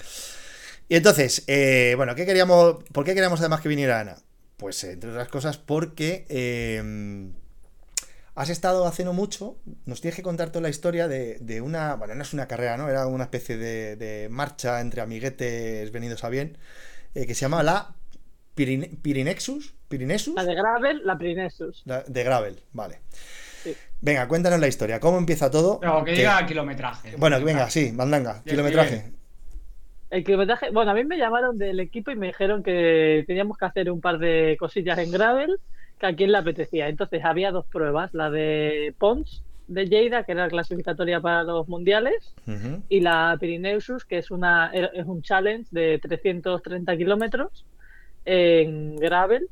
[0.87, 4.17] Y entonces, eh, bueno, ¿qué queríamos, ¿por qué queríamos además que viniera Ana?
[4.57, 7.31] Pues eh, entre otras cosas porque eh,
[8.35, 11.95] has estado hace no mucho, nos tienes que contar toda la historia de, de una,
[11.95, 12.87] bueno, no es una carrera, ¿no?
[12.89, 16.57] Era una especie de, de marcha entre amiguetes venidos a bien,
[17.15, 17.95] eh, que se llama la
[18.55, 21.81] Pirine- Pirinexus, Pirinesus, La de Gravel, la Prinesus.
[21.85, 22.99] La- de Gravel, vale.
[24.05, 25.79] Venga, cuéntanos la historia, ¿cómo empieza todo?
[25.79, 27.15] Pero que Que- diga kilometraje.
[27.17, 29.11] Bueno, venga, sí, mandanga, kilometraje.
[30.11, 33.65] El kilometraje, bueno, a mí me llamaron del equipo y me dijeron que teníamos que
[33.65, 35.57] hacer un par de cosillas en gravel
[35.99, 36.87] que a quien le apetecía.
[36.87, 41.67] Entonces había dos pruebas, la de Pons de Lleida, que era la clasificatoria para los
[41.67, 42.35] mundiales,
[42.87, 47.65] y la Pirineusus, que es una es un challenge de 330 kilómetros
[48.23, 49.47] en gravel,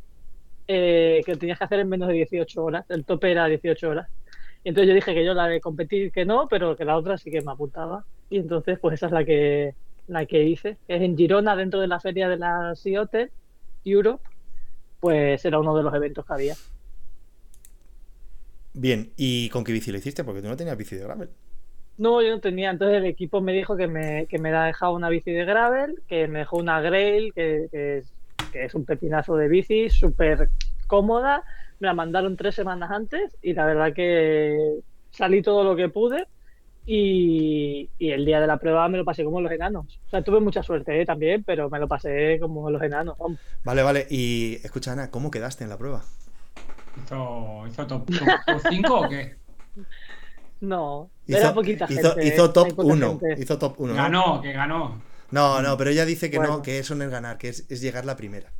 [0.67, 2.85] eh, que tenías que hacer en menos de 18 horas.
[2.89, 4.07] El tope era 18 horas.
[4.63, 7.29] Entonces yo dije que yo la de competir que no, pero que la otra sí
[7.29, 8.05] que me apuntaba.
[8.29, 9.75] Y entonces, pues esa es la que
[10.07, 10.77] la que hice.
[10.87, 13.31] Es en Girona, dentro de la feria de la Ciote
[13.85, 14.23] Europe.
[14.99, 16.55] Pues era uno de los eventos que había.
[18.73, 20.23] Bien, ¿y con qué bici lo hiciste?
[20.23, 21.29] Porque tú no tenías bici de gravel.
[21.97, 22.71] No, yo no tenía.
[22.71, 26.01] Entonces el equipo me dijo que me, que me ha dejado una bici de gravel,
[26.07, 28.13] que me dejó una Grail, que, que es,
[28.51, 30.49] que es un pepinazo de bici, súper
[30.87, 31.43] cómoda.
[31.79, 34.79] Me la mandaron tres semanas antes y la verdad que
[35.11, 36.27] salí todo lo que pude
[36.85, 39.99] y, y el día de la prueba me lo pasé como los enanos.
[40.07, 41.05] O sea, tuve mucha suerte ¿eh?
[41.05, 43.17] también, pero me lo pasé como los enanos.
[43.17, 43.39] vamos.
[43.63, 44.07] Vale, vale.
[44.09, 46.03] Y escucha, Ana, ¿cómo quedaste en la prueba?
[47.05, 48.09] ¿Hizo, hizo top
[48.69, 49.35] 5 o qué?
[50.61, 52.27] No, Hizo, era poquita hizo- gente.
[52.27, 52.49] hizo ¿eh?
[52.53, 53.19] Top poca 1.
[53.19, 53.41] gente.
[53.43, 53.93] Hizo top 1.
[53.95, 55.01] Ganó, que ganó.
[55.31, 57.81] No, no, pero ella dice que no, que eso no es ganar, que es, es
[57.81, 58.51] llegar la primera.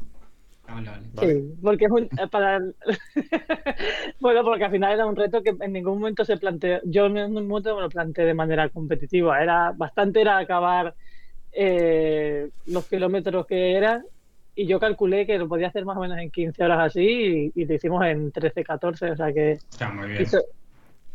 [0.68, 1.08] Vale, vale.
[1.14, 1.34] Vale.
[1.34, 2.76] Sí, porque es un, eh, para el-
[4.20, 7.14] bueno, porque al final era un reto que en ningún momento se planteó, yo en
[7.16, 10.96] ningún momento me lo planteé de manera competitiva, era bastante era acabar
[11.52, 14.06] eh, los kilómetros que eran
[14.56, 17.62] y yo calculé que lo podía hacer más o menos en 15 horas así y,
[17.62, 20.22] y lo hicimos en 13, 14, o sea que Está muy bien.
[20.24, 20.42] hizo-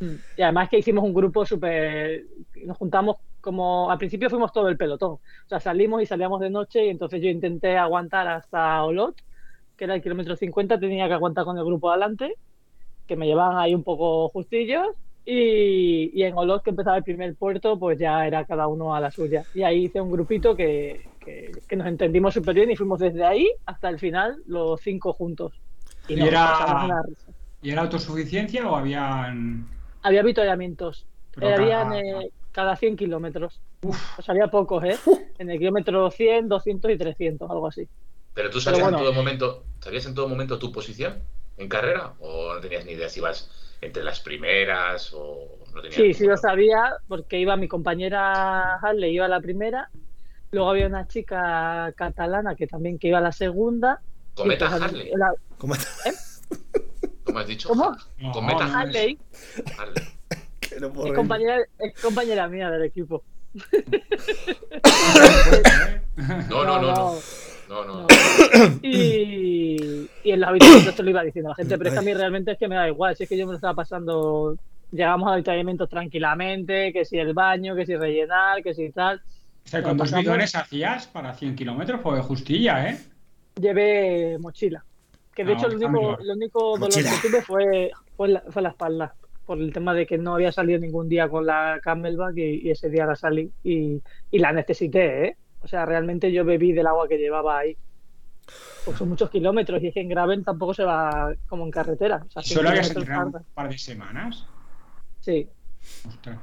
[0.01, 0.15] Mm.
[0.37, 2.23] y además que hicimos un grupo súper,
[2.65, 6.51] nos juntamos como, al principio fuimos todo el pelotón, o sea, salimos y salíamos de
[6.51, 9.17] noche y entonces yo intenté aguantar hasta Olot,
[9.79, 12.35] que era el kilómetro 50, tenía que aguantar con el grupo de adelante,
[13.07, 14.89] que me llevaban ahí un poco justillos
[15.25, 19.01] Y, y en Olot, que empezaba el primer puerto, pues ya era cada uno a
[19.01, 19.45] la suya.
[19.55, 23.25] Y ahí hice un grupito que, que, que nos entendimos súper bien y fuimos desde
[23.25, 25.53] ahí hasta el final los cinco juntos.
[26.09, 27.03] ¿Y nos era-.
[27.63, 29.69] ¿Y era autosuficiencia o habían.?
[30.03, 31.05] Había avituallamientos.
[31.35, 33.61] Pero Habían cada- eh, cada 100 kilómetros.
[34.23, 34.97] Sea, había pocos, ¿eh?
[35.39, 37.87] En el kilómetro 100, 200 y 300, algo así.
[38.35, 38.99] Pero tú sabías bueno.
[38.99, 41.23] en todo momento, ¿sabías en todo momento tu posición
[41.57, 42.15] en carrera?
[42.21, 46.25] ¿O no tenías ni idea si ibas entre las primeras o no tenías Sí, sí
[46.27, 49.91] lo sabía, porque iba mi compañera Harley, iba a la primera.
[50.51, 54.01] Luego había una chica catalana que también que iba a la segunda.
[54.35, 55.75] y Cometa pues, Harley, la- ¿Cómo
[57.25, 57.69] ¿cómo has dicho?
[57.69, 57.97] ¿Cómo?
[58.19, 59.19] no, Cometa no Harley
[59.79, 60.05] Harley.
[60.61, 63.23] que no puedo es compañera, es compañera mía del equipo.
[66.49, 67.19] No, no, no, no.
[67.69, 68.03] No, no.
[68.03, 68.07] no.
[68.83, 72.03] Y, y en los habitamientos te lo iba diciendo la gente, pero es que a
[72.03, 74.57] mí realmente es que me da igual, si es que yo me lo estaba pasando,
[74.91, 79.21] llegamos a habitamientos tranquilamente, que si el baño, que si rellenar, que si tal.
[79.65, 80.25] O sea, Lo con dos pasamos.
[80.25, 82.99] bidones hacías para 100 kilómetros, pues justilla, ¿eh?
[83.61, 84.85] Llevé mochila.
[85.35, 87.11] Que de Ah, hecho, el único, el único dolor Mochila.
[87.23, 89.15] que tuve fue, fue, la, fue la espalda.
[89.47, 92.71] Por el tema de que no había salido ningún día con la Camelback y, y
[92.71, 94.01] ese día la salí y,
[94.31, 95.37] y la necesité, ¿eh?
[95.61, 97.77] O sea, realmente yo bebí del agua que llevaba ahí.
[98.85, 102.25] Pues son muchos kilómetros y es que en Gravel tampoco se va como en carretera.
[102.27, 104.47] O sea, ¿Y 100 solo habías entrenado un par de semanas?
[105.21, 105.49] Sí,
[106.07, 106.39] Ostras.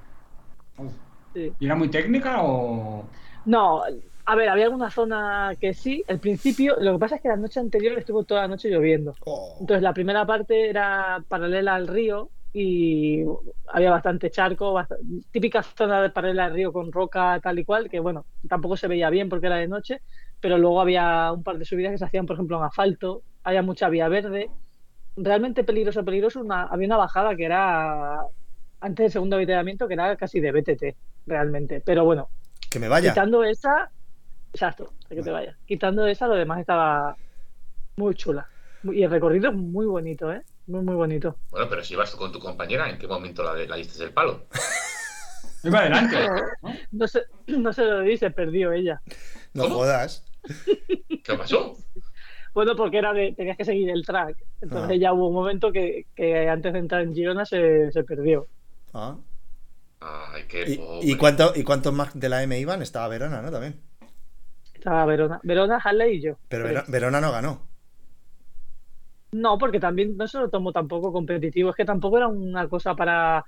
[0.78, 0.93] Uf.
[1.34, 1.51] sí.
[1.60, 3.06] ¿Y era muy técnica o.?
[3.45, 3.84] No,
[4.28, 6.04] a ver, había alguna zona que sí.
[6.08, 9.15] El principio, lo que pasa es que la noche anterior estuvo toda la noche lloviendo.
[9.25, 13.22] Oh, Entonces la primera parte era paralela al río y
[13.68, 14.82] había bastante charco,
[15.30, 18.88] típica zona de paralela al río con roca tal y cual, que bueno, tampoco se
[18.88, 20.00] veía bien porque era de noche,
[20.39, 23.62] pero luego había un par de subidas que se hacían, por ejemplo, en asfalto, había
[23.62, 24.50] mucha vía verde.
[25.18, 28.22] Realmente peligroso, peligroso, una, había una bajada que era
[28.80, 30.96] antes del segundo avituallamiento que era casi de BTT,
[31.28, 31.82] realmente.
[31.86, 32.30] Pero bueno,
[32.72, 33.12] que me vaya.
[33.12, 33.91] quitando esa,
[34.54, 35.58] exacto, de que te vayas.
[35.65, 37.18] Quitando esa, lo demás estaba
[37.98, 38.48] muy chula.
[38.84, 40.41] Y el recorrido es muy bonito, ¿eh?
[40.67, 41.38] Muy, muy bonito.
[41.51, 44.12] Bueno, pero si ibas tú con tu compañera, ¿en qué momento la, la diste del
[44.13, 44.45] palo?
[45.63, 46.15] Iba adelante.
[46.62, 46.73] ¿no?
[46.91, 49.01] No sé, no se lo di, se perdió ella.
[49.54, 49.75] No ¿Cómo?
[49.75, 50.23] jodas.
[51.23, 51.75] ¿Qué pasó?
[52.54, 54.38] Bueno, porque era de, tenías que seguir el track.
[54.62, 54.99] Entonces Ah.
[54.99, 58.47] ya hubo un momento que, que antes de entrar en Girona se, se perdió.
[58.93, 59.17] Ah.
[59.99, 62.82] Ay, qué ¿Y, y cuánto, ¿Y cuántos más de la M iban?
[62.82, 63.51] Estaba Verona, ¿no?
[63.51, 63.82] También.
[64.75, 66.38] Estaba Verona, Verona, Harley y yo.
[66.47, 67.67] Pero Verona no ganó.
[69.36, 72.95] No, porque también no se lo tomo tampoco competitivo, es que tampoco era una cosa
[72.95, 73.43] para...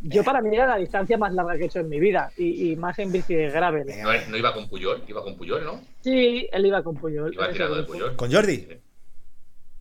[0.00, 2.72] Yo para mí era la distancia más larga que he hecho en mi vida y,
[2.72, 3.84] y más en bici de gravel.
[3.84, 5.80] Venga, No, no iba con Puyol, iba con Puyol, ¿no?
[6.00, 7.32] Sí, él iba con Puyol.
[7.32, 7.82] Iba ese tirando de.
[7.84, 8.16] Puyol.
[8.16, 8.66] ¿Con Jordi?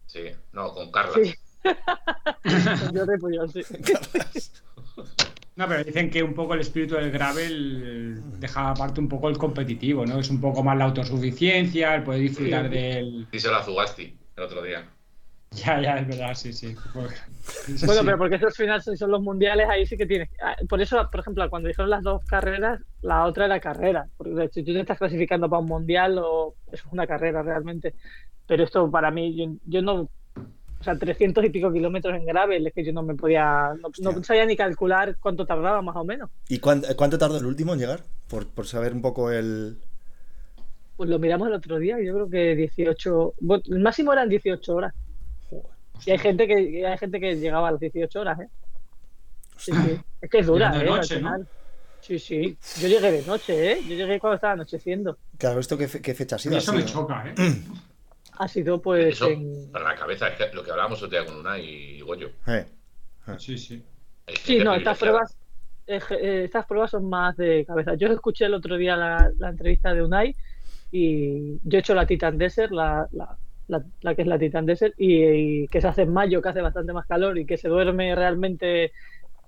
[0.06, 0.22] Sí,
[0.54, 1.14] no, con Carla.
[1.24, 1.34] Sí.
[2.84, 3.62] Con Jordi Puyol, sí.
[5.56, 9.40] No, pero dicen que un poco el espíritu del gravel deja aparte un poco el
[9.40, 10.20] competitivo, ¿no?
[10.20, 12.76] Es un poco más la autosuficiencia, el poder disfrutar Sí.
[12.76, 13.28] del.
[13.32, 14.88] Díselo a Zugasti el otro día.
[15.66, 16.76] Ya, ya, es verdad, sí, sí.
[16.76, 18.06] Sí, Bueno, sí.
[18.06, 20.30] pero porque esos finales son los mundiales, ahí sí que tienes.
[20.42, 24.08] ah, Por eso, por ejemplo, cuando dijeron las dos carreras, la otra era carrera.
[24.18, 27.96] Porque si tú te estás clasificando para un mundial, o eso es una carrera realmente.
[28.46, 30.10] Pero esto para mí, yo, yo no.
[30.80, 33.72] O sea, 300 y pico kilómetros en gravel, es que yo no me podía.
[34.00, 36.30] No, sabía ni calcular cuánto tardaba, más o menos.
[36.50, 38.02] ¿Y cuánto, cuánto tardó el último en llegar?
[38.28, 39.78] Por, por saber un poco el.
[40.98, 43.34] Pues lo miramos el otro día, y yo creo que 18.
[43.40, 44.94] bueno, el máximo eran 18 horas.
[46.06, 48.48] Y hay gente que, hay gente que llegaba a las 18 horas, ¿eh?
[49.58, 50.00] Sí, sí.
[50.22, 50.90] Es que es dura, ¿eh?
[52.00, 52.58] Sí, sí.
[52.82, 53.80] Yo llegué de noche, ¿eh?
[53.84, 55.18] Yo llegué cuando estaba anocheciendo.
[55.38, 56.58] Claro, ¿esto qué, fe- qué fecha ha sido?
[56.58, 57.36] eso me choca, ¿eh?
[58.40, 59.72] Ha sido pues Eso, en...
[59.72, 62.30] para la cabeza, es que lo que hablábamos otro día con una y Goyo.
[62.48, 62.66] Eh,
[63.40, 63.84] Sí, sí.
[64.28, 65.36] Sí, gente no, estas pruebas,
[65.88, 67.96] eh, eh, estas pruebas son más de cabeza.
[67.96, 70.36] Yo escuché el otro día la, la entrevista de Unai
[70.92, 74.66] y yo he hecho la Titan Desert, la, la, la- la que es la Titan
[74.66, 75.24] Desert, y,
[75.64, 78.16] y que se hace en mayo, que hace bastante más calor y que se duerme
[78.16, 78.92] realmente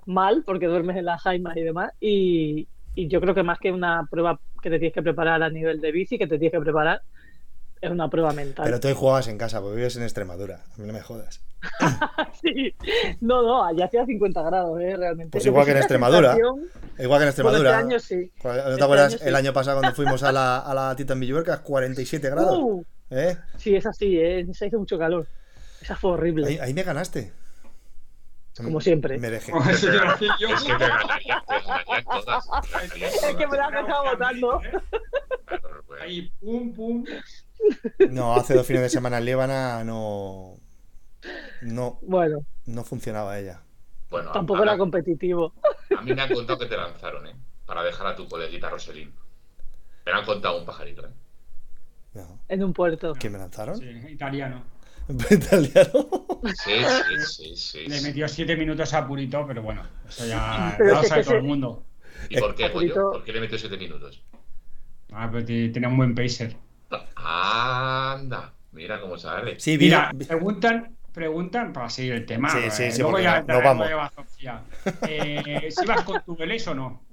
[0.06, 1.92] mal porque duermes en las jaimas y demás.
[2.00, 5.50] Y, y yo creo que más que una prueba que te tienes que preparar a
[5.50, 7.02] nivel de bici, que te tienes que preparar,
[7.82, 8.66] es una prueba mental.
[8.66, 10.56] Pero tú hoy jugabas en casa, porque vives en Extremadura.
[10.78, 11.42] A mí no me jodas.
[12.42, 12.74] Sí.
[13.20, 14.96] No, no, allá hacía 50 grados, ¿eh?
[14.96, 15.32] Realmente.
[15.32, 16.34] Pues igual que en Extremadura.
[16.36, 17.70] sensación- Igual que en Extremadura.
[17.72, 18.32] este año sí.
[18.44, 19.28] ¿No te este acuerdas año sí.
[19.28, 21.62] el año pasado cuando fuimos a la, a la Titan Villuerca?
[21.62, 22.60] 47 grados.
[22.62, 23.38] Uh, ¿Eh?
[23.58, 24.46] sí, es así, ¿eh?
[24.54, 25.28] Se hizo mucho calor.
[25.82, 26.48] Esa fue horrible.
[26.48, 27.32] Ahí, ahí me ganaste.
[28.58, 29.18] Como siempre.
[29.18, 29.54] Me dejé.
[33.02, 34.62] Es que me la han dejado votando.
[36.02, 37.06] Ahí, pum, pum.
[38.10, 40.56] No, hace dos fines de semana en Líbana no.
[41.62, 43.62] No, Bueno, no funcionaba ella.
[44.10, 45.54] Bueno, Tampoco era competitivo.
[45.98, 47.36] a mí me han contado que te lanzaron, ¿eh?
[47.66, 49.14] Para dejar a tu coleguita Roselín.
[50.06, 51.12] Me lo han contado un pajarito, ¿eh?
[52.14, 52.40] No.
[52.48, 53.14] En un puerto.
[53.20, 53.78] ¿Quién me lanzaron?
[53.78, 54.64] Sí, italiano.
[55.32, 56.10] Italiano.
[56.64, 56.72] Sí,
[57.26, 57.88] sí, sí, sí.
[57.88, 58.06] Le sí.
[58.08, 61.44] metió siete minutos a Purito, pero bueno, eso ya lo es que sabe todo el
[61.44, 61.84] mundo.
[62.30, 63.12] ¿Y por qué, Goyo?
[63.12, 64.22] ¿Por qué le metió siete minutos?
[65.12, 66.56] Ah, pero te- tenía un buen pacer.
[67.16, 69.60] Anda, mira cómo sale.
[69.60, 72.50] Sí, Mira, preguntan, preguntan para seguir el tema.
[72.50, 73.88] Sí, eh, sí, sí, luego ya no- no vamos.
[75.08, 77.04] Eh, ¿Si vas con tu Vélez o no?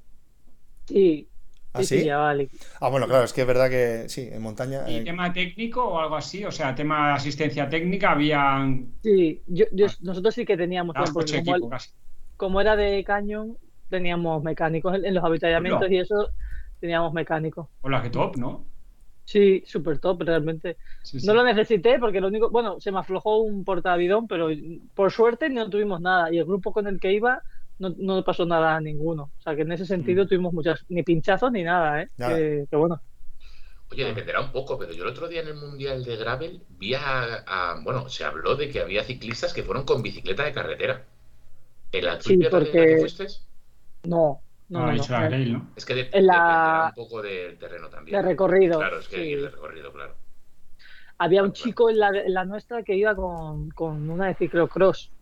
[0.86, 1.28] Sí.
[1.78, 2.04] ¿Ah, sí, sí?
[2.06, 2.48] ya vale.
[2.80, 4.88] Ah, bueno, claro, es que es verdad que sí, en montaña.
[4.88, 6.44] ¿Y eh, tema técnico o algo así?
[6.44, 9.94] O sea, tema de asistencia técnica, habían Sí, yo, yo- Ah.
[10.00, 11.90] nosotros sí que teníamos, dabas porque coche como, equipo el- casi.
[12.36, 13.58] como era de cañón,
[13.88, 15.94] teníamos mecánicos en, en los avituallamientos Hola.
[15.94, 16.30] y eso,
[16.80, 17.68] teníamos mecánicos.
[17.82, 18.66] Hola, que top, ¿no?
[19.24, 20.76] Sí, súper top, realmente.
[21.02, 21.26] Sí, sí.
[21.26, 24.48] No lo necesité porque lo único, bueno, se me aflojó un portavidón, pero
[24.94, 26.32] por suerte no tuvimos nada.
[26.32, 27.42] Y el grupo con el que iba
[27.78, 29.30] no, no pasó nada a ninguno.
[29.38, 30.28] O sea que en ese sentido Mm.
[30.28, 32.08] tuvimos muchas, ni pinchazos ni nada, ¿eh?
[32.16, 32.36] Nada.
[32.36, 33.00] Que, que bueno.
[33.92, 36.94] Oye, dependerá un poco, pero yo el otro día en el Mundial de Gravel vi
[36.94, 41.04] a, a- Bueno, se habló de que había ciclistas que fueron con bicicleta de carretera.
[41.92, 43.26] ¿En la Sí, la porque- que fuiste?
[44.04, 45.70] No, no, No, no.
[45.76, 48.16] Es que de- En la- dependerá un poco del terreno también.
[48.16, 48.78] De recorrido.
[48.80, 49.36] Claro, es que sí.
[49.36, 50.16] recorrido, claro.
[51.18, 51.64] Había un Claro.
[51.64, 55.12] chico en la, en la nuestra que iba con, con una de ciclocross.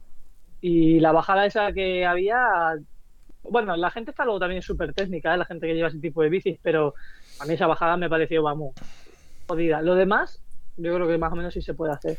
[0.67, 2.39] Y la bajada esa que había.
[3.43, 5.37] Bueno, la gente está luego también súper técnica, ¿eh?
[5.37, 6.95] la gente que lleva ese tipo de bicis, pero
[7.39, 8.73] a mí esa bajada me pareció, vamos,
[9.47, 9.83] jodida.
[9.83, 10.41] Lo demás,
[10.79, 12.17] yo creo que más o menos sí se puede hacer.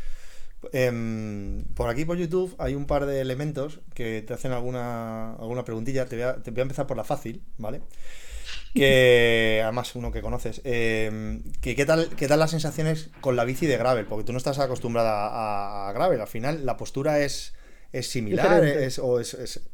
[0.73, 5.65] em, por aquí por YouTube hay un par de elementos que te hacen alguna, alguna
[5.65, 6.05] preguntilla.
[6.05, 7.81] Te voy, a, te voy a empezar por la fácil, ¿vale?
[8.75, 10.61] Que además uno que conoces.
[10.65, 14.05] Em, que, ¿qué, tal, ¿Qué tal las sensaciones con la bici de gravel?
[14.05, 16.21] Porque tú no estás acostumbrada a, a gravel.
[16.21, 17.54] Al final la postura es,
[17.99, 19.67] es similar es, o es, es-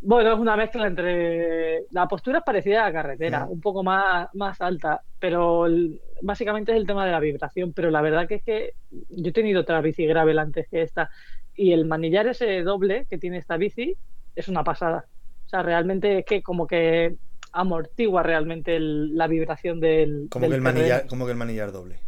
[0.00, 1.84] Bueno, es una mezcla entre.
[1.90, 6.72] La postura es parecida a la carretera, un poco más, más alta, pero el- básicamente
[6.72, 7.72] es el tema de la vibración.
[7.72, 11.10] Pero la verdad que es que yo he tenido otra bici gravel antes que esta,
[11.56, 13.96] y el manillar ese doble que tiene esta bici
[14.36, 15.06] es una pasada.
[15.46, 17.16] O sea, realmente es que como que
[17.52, 20.26] amortigua realmente el- la vibración del.
[20.28, 21.98] como, del que el manillar, como que el manillar doble.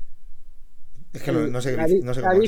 [1.15, 2.39] Es que no, El- no sé, qué la bici- bi- no sé la es.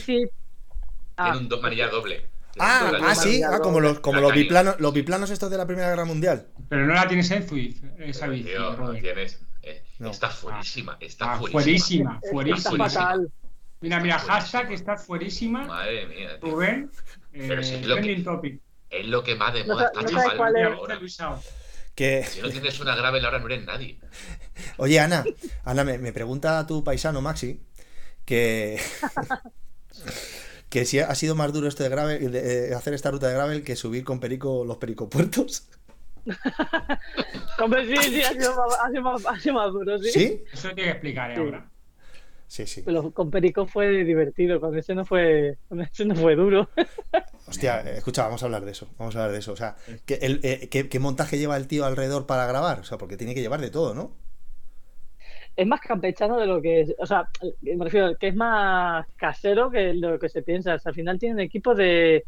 [1.18, 2.26] Ah, Tiene un do- manillar doble.
[2.61, 5.90] Ah, ah, sí, ah, como los, como los biplanos, los biplanos estos de la Primera
[5.90, 6.46] Guerra Mundial.
[6.68, 9.40] Pero no la tienes en Zwift, esa bici, tío, no tienes.
[9.62, 10.11] eh, No.
[10.11, 11.61] Está fuerísima, está Ah, fuerísima.
[11.61, 12.31] fuerísima, está
[12.70, 12.88] fuerísima.
[12.90, 13.33] fatal.
[13.81, 15.66] Mira, mira, Está hashtag está fuerísima.
[15.66, 16.50] Madre mía, tío.
[16.50, 16.90] Rubén,
[17.33, 18.61] eh, Pero si es lo que- trending topic.
[18.90, 20.57] Es lo que más de moda está, no chaval.
[20.57, 21.20] es.
[21.20, 21.40] Ahora.
[21.94, 23.98] Que, Si no tienes una gravel ahora no eres nadie.
[24.78, 25.24] oye, Ana,
[25.64, 27.61] Ana, me, me pregunta tu paisano Maxi
[28.24, 28.81] que,
[30.68, 33.35] que si ha sido más duro esto de gravel, de, eh, hacer esta ruta de
[33.35, 35.68] gravel que subir con Perico los pericopuertos.
[37.62, 40.11] Hombre, sí, sí, ha sido más, ha sido más- ha sido más duro, sí.
[40.11, 40.44] ¿Sí?
[40.52, 41.40] Eso tiene que explicar ¿eh, Sí.
[41.40, 41.70] ahora.
[42.46, 42.83] Sí, sí.
[42.83, 46.68] Pero con Perico fue divertido, con ese no fue, con ese no fue duro.
[47.46, 48.88] Hostia, eh, escucha, vamos a hablar de eso.
[48.98, 49.52] Vamos a hablar de eso.
[49.52, 49.76] O sea,
[50.09, 52.81] el, eh, ¿qué, qué montaje lleva el tío alrededor para grabar?
[52.81, 54.12] O sea, porque tiene que llevar de todo, ¿no?
[55.58, 57.28] Es más campechano de lo que es, o sea,
[57.62, 60.74] me refiero que es más casero que lo que se piensa.
[60.76, 62.24] O sea, al final tienen equipo de,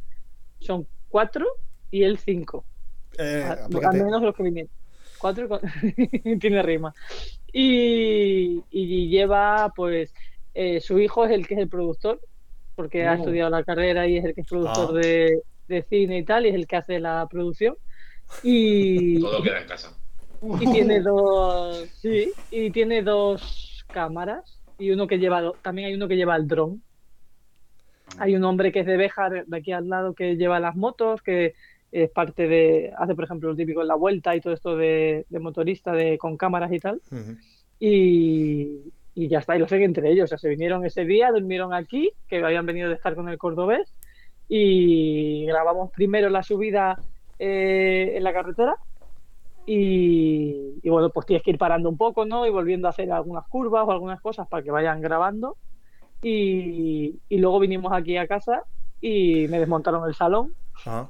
[0.59, 1.47] son cuatro
[1.93, 2.65] y él cinco.
[3.19, 4.69] Eh, al, menos los que vinieron.
[5.19, 5.61] Cuatro con-
[6.41, 6.93] tiene rima.
[7.53, 10.13] Y, y lleva, pues,
[10.55, 12.21] eh, su hijo es el que es el productor,
[12.75, 13.17] porque ha Oh.
[13.19, 15.01] estudiado la carrera y es el que es productor Ah.
[15.01, 17.77] de, de cine y tal, y es el que hace la producción.
[18.43, 19.97] Y, Todo queda en casa.
[20.43, 26.09] Y tiene dos, sí, y tiene dos cámaras y uno que lleva, también hay uno
[26.09, 26.83] que lleva el dron.
[28.19, 31.23] Hay un hombre que es de Béjar, de aquí al lado, que lleva las motos,
[31.23, 31.55] que
[31.93, 35.27] es parte de, hace por ejemplo lo típico en la vuelta y todo esto de,
[35.29, 37.01] de motorista de, con cámaras y tal.
[37.79, 41.31] Y, y ya está, y lo sé entre ellos, o sea, se vinieron ese día,
[41.31, 43.93] durmieron aquí, que habían venido de estar con el cordobés,
[44.49, 46.99] y grabamos primero la subida
[47.39, 48.77] eh, en la carretera.
[49.73, 52.45] Y, y bueno, pues tienes que ir parando un poco, ¿no?
[52.45, 55.57] Y volviendo a hacer algunas curvas o algunas cosas para que vayan grabando.
[56.23, 58.65] Y, y luego vinimos aquí a casa
[59.01, 60.55] y me desmontaron el salón
[60.87, 61.07] Ah,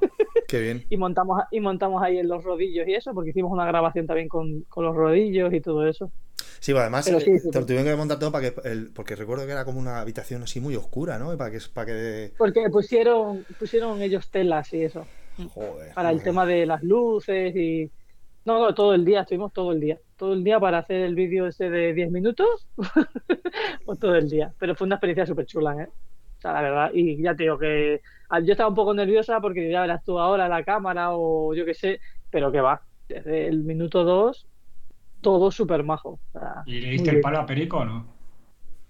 [0.47, 0.85] qué bien.
[0.89, 4.27] y montamos, y montamos ahí en los rodillos y eso, porque hicimos una grabación también
[4.27, 6.11] con, con los rodillos y todo eso.
[6.59, 8.91] Sí, bueno, además sí, eh, sí, te lo tuvieron que montar todo para que el,
[8.91, 11.35] porque recuerdo que era como una habitación así muy oscura, ¿no?
[11.37, 15.05] Para que para que Porque pusieron, pusieron ellos telas y eso,
[15.53, 15.93] joder.
[15.93, 16.23] para el joder.
[16.23, 17.89] tema de las luces y...
[18.45, 19.99] No, no, todo el día, estuvimos todo el día.
[20.17, 22.67] Todo el día para hacer el vídeo ese de 10 minutos,
[23.85, 24.53] pues todo el día.
[24.57, 25.87] Pero fue una experiencia súper chula, ¿eh?
[26.37, 28.01] O sea, la verdad, y ya te digo que
[28.43, 31.75] yo estaba un poco nerviosa porque ya verás tú ahora la cámara o yo qué
[31.75, 31.99] sé,
[32.31, 34.47] pero que va, desde el minuto 2,
[35.21, 36.19] todo súper majo.
[36.33, 38.07] O sea, ¿Y le diste el palo a Perico o no?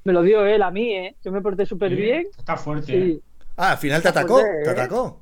[0.06, 1.16] Me lo dio él a mí, ¿eh?
[1.24, 2.28] Yo me porté súper bien.
[2.38, 2.98] Está fuerte.
[2.98, 3.20] ¿eh?
[3.58, 4.40] Ah, al final te atacó.
[4.40, 4.74] fuerte, Te ¿eh?
[4.74, 5.20] atacó.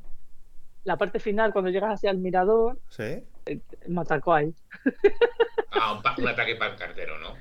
[0.84, 3.24] La parte final, cuando llegas hacia el mirador, Sí.
[3.88, 4.54] Me atacó ahí.
[5.72, 7.36] Ah, un, pa- un ataque para el cartero, ¿no?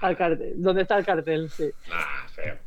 [0.00, 0.54] Al cartel.
[0.56, 1.48] ¿Dónde está el cartel?
[1.50, 1.70] Sí.
[1.92, 2.58] Ah, feo.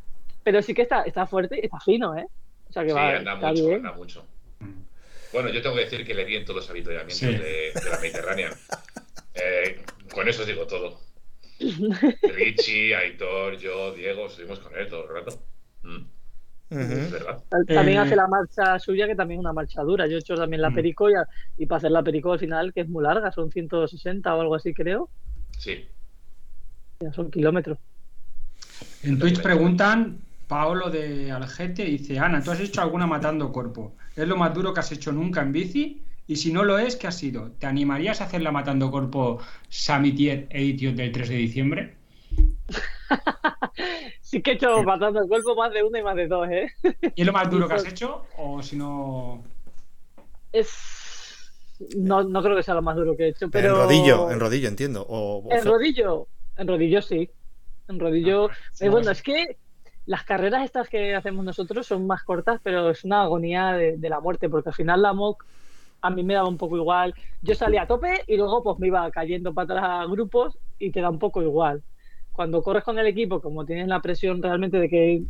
[0.42, 2.26] Pero sí que está, está fuerte y está fino, ¿eh?
[2.68, 3.74] O sea que Sí, va, anda está mucho, bien.
[3.76, 4.26] anda mucho.
[5.32, 7.26] Bueno, yo tengo que decir que le di en todos los avituallamientos Sí.
[7.26, 8.50] de, de la Mediterránea.
[9.40, 10.98] Eh, con eso os digo todo.
[12.22, 15.38] Richie, Aitor, yo, Diego, estuvimos con él todo el rato.
[16.68, 20.06] También Eh, hace la marcha suya, que también es una marcha dura.
[20.06, 20.74] Yo he hecho también la Mm.
[20.74, 21.26] perico y, a-
[21.56, 24.54] y para hacer la perico al final, que es muy larga, son 160 o algo
[24.54, 25.08] así, creo.
[25.56, 25.88] Sí.
[27.00, 27.78] Ya son kilómetros.
[29.02, 33.94] En Twitch preguntan, Paolo de Algete dice, Ana, ¿tú has hecho alguna matando cuerpo?
[34.16, 36.02] ¿Es lo más duro que has hecho nunca en bici?
[36.26, 37.52] Y si no lo es, ¿qué ha sido?
[37.52, 41.94] ¿Te animarías a hacer la matando cuerpo Samitiet Edition del 3 de diciembre?
[44.28, 44.84] Sí que he hecho el
[45.26, 46.70] cuerpo más de uno y más de dos, ¿eh?
[47.16, 48.26] ¿Y es lo más duro que has hecho?
[48.36, 49.42] O si no...
[50.52, 51.50] Es...
[51.96, 53.70] No, no creo que sea lo más duro que he hecho, pero...
[53.70, 55.06] En rodillo, en rodillo, entiendo.
[55.08, 56.26] O, o En rodillo,
[56.58, 57.30] en rodillo sí.
[57.88, 58.50] En rodillo.
[58.50, 59.56] Ah, sí, eh, bueno, es que
[60.04, 64.08] las carreras estas que hacemos nosotros son más cortas, pero es una agonía de, de
[64.10, 65.42] la muerte, porque al final la MOC
[66.02, 67.14] a mí me daba un poco igual.
[67.40, 70.90] Yo salía a tope y luego pues me iba cayendo para atrás a grupos y
[70.90, 71.82] te da un poco igual.
[72.38, 75.24] Cuando corres con el equipo, como tienes la presión realmente de que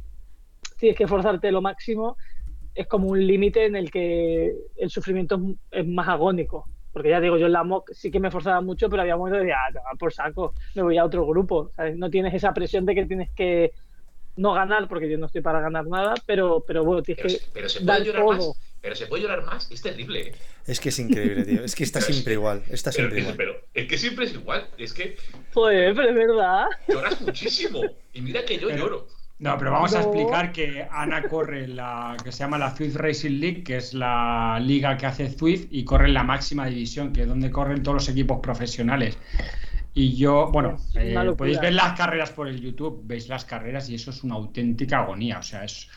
[0.79, 2.18] tienes que forzarte lo máximo,
[2.75, 5.40] es como un límite en el que el sufrimiento
[5.71, 6.66] es, más agónico.
[6.92, 9.42] Porque ya digo, yo en la MOC sí que me forzaba mucho, pero había momentos
[9.42, 11.71] de ah, te por saco, me voy a otro grupo.
[11.75, 11.97] ¿sabes?
[11.97, 13.73] No tienes esa presión de que tienes que
[14.37, 17.51] no ganar, porque yo no estoy para ganar nada, pero, pero bueno, tienes Pero, que
[17.55, 18.49] pero se dar puede llorar todo.
[18.49, 18.67] más.
[18.80, 19.70] Pero se puede llorar más.
[19.70, 20.28] Es terrible.
[20.28, 20.32] ¿eh?
[20.66, 21.64] Es que es increíble, tío.
[21.64, 22.62] Es que está siempre igual.
[22.68, 23.36] Está Pero, siempre igual.
[23.36, 24.68] pero es que siempre es igual.
[24.78, 25.16] Es que
[25.52, 26.66] Joder, pero es verdad.
[26.88, 27.80] lloras muchísimo.
[28.12, 29.08] Y mira que yo Pero- lloro.
[29.40, 33.38] No, pero vamos a explicar que Ana corre la que se llama la Zwift Racing
[33.38, 37.22] League, que es la liga que hace Zwift y corre en la máxima división, que
[37.22, 39.16] es donde corren todos los equipos profesionales.
[39.94, 43.94] Y yo, bueno, eh, podéis ver las carreras por el YouTube, veis las carreras y
[43.94, 45.38] eso es una auténtica agonía.
[45.38, 45.88] O sea, es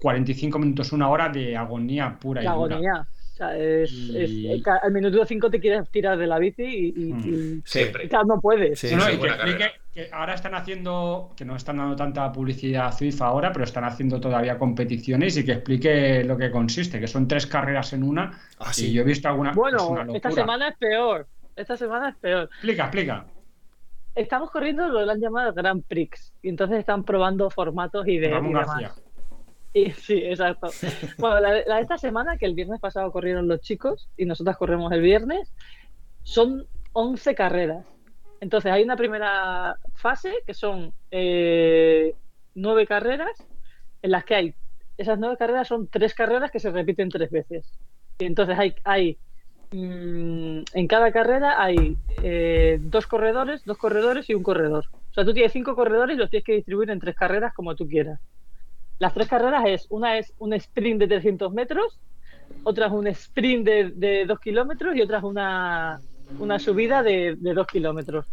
[0.00, 2.76] 45 minutos, una hora de agonía pura y La dura.
[2.76, 3.06] agonía.
[3.32, 6.62] O sea, es, Y- es- ca- al minuto 5 te quieres tirar de la bici
[6.62, 7.18] y, y, Mm.
[7.18, 7.62] y- Sí.
[7.66, 8.04] Siempre.
[8.06, 8.78] y claro, no puedes.
[8.80, 8.88] Sí.
[8.92, 9.80] No, no, sí, y que buena explique carrera.
[9.92, 13.84] que ahora están haciendo, que no están dando tanta publicidad a Zwift ahora, pero están
[13.84, 18.38] haciendo todavía competiciones y que explique lo que consiste, que son tres carreras en una.
[18.58, 19.52] Ah, Y yo he visto alguna.
[19.52, 21.26] Bueno, esta semana es peor.
[21.56, 22.44] Esta semana es peor.
[22.44, 23.26] Explica, explica.
[24.14, 26.32] Estamos corriendo lo que han llamado Grand Prix.
[26.40, 28.30] Y entonces están probando formatos y de.
[28.30, 28.66] Ramón y demás.
[28.68, 28.92] García.
[29.98, 30.68] Sí, exacto.
[31.18, 34.56] Bueno, la, la de esta semana, que el viernes pasado corrieron los chicos y nosotros
[34.56, 35.52] corremos el viernes,
[36.22, 37.84] son 11 carreras.
[38.40, 42.14] Entonces hay una primera fase que son eh,
[42.54, 43.30] nueve carreras
[44.02, 44.54] en las que hay,
[44.98, 47.70] esas nueve carreras son tres carreras que se repiten tres veces.
[48.18, 49.18] Y entonces hay, hay
[49.72, 54.86] mm, en cada carrera hay eh, dos corredores, dos corredores y un corredor.
[55.10, 57.74] O sea, tú tienes cinco corredores y los tienes que distribuir en tres carreras como
[57.74, 58.20] tú quieras.
[58.98, 61.98] Las tres carreras es, una es un sprint de 300 metros,
[62.64, 66.00] otra es un sprint de, de 2 kilómetros y otra es una,
[66.38, 68.26] una subida de, de 2 kilómetros.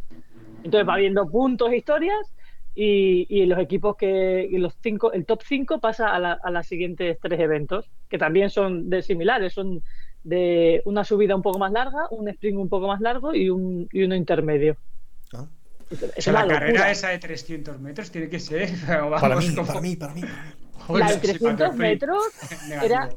[0.64, 2.34] Entonces va viendo puntos e historias
[2.76, 6.68] y, y los equipos que, los cinco, el top 5 pasa a, la, a las
[6.68, 9.84] siguientes tres eventos, que también son de similares, son
[10.24, 13.90] de una subida un poco más larga, un sprint un poco más largo y, un,
[13.92, 14.78] y uno intermedio.
[15.94, 18.70] Es, O es sea, la una carrera esa de 300 metros tiene que ser.
[18.88, 20.22] vamos, Para mí, como- para mí, para mí.
[20.22, 20.52] para mí.
[20.88, 22.24] Joder, La de sí, para 300 que metros
[22.84, 23.10] era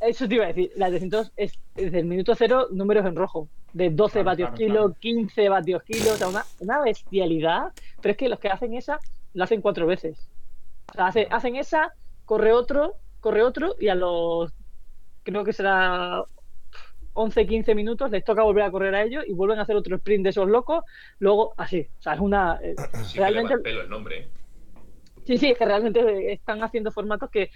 [0.00, 3.14] Eso te iba a decir, la de 300 es desde el minuto cero números en
[3.14, 4.96] rojo, de 12 Claro, vatios claro, kilo, claro.
[5.00, 8.98] 15 vatios kilo, o sea, una, una bestialidad, pero es que los que hacen esa
[9.34, 10.18] lo hacen cuatro veces.
[10.90, 11.92] O sea, hace- hacen esa,
[12.24, 14.52] corre otro, corre otro y a los,
[15.22, 16.24] creo que será
[17.14, 19.96] 11, 15 minutos les toca volver a correr a ellos y vuelven a hacer otro
[19.96, 20.84] sprint de esos locos,
[21.18, 22.58] luego así, o sea, es una...
[22.62, 24.18] eh, Sí que le va realmente, el pelo el nombre.
[24.20, 24.28] ¿eh?
[25.24, 27.50] sí, sí, es que realmente están haciendo formatos que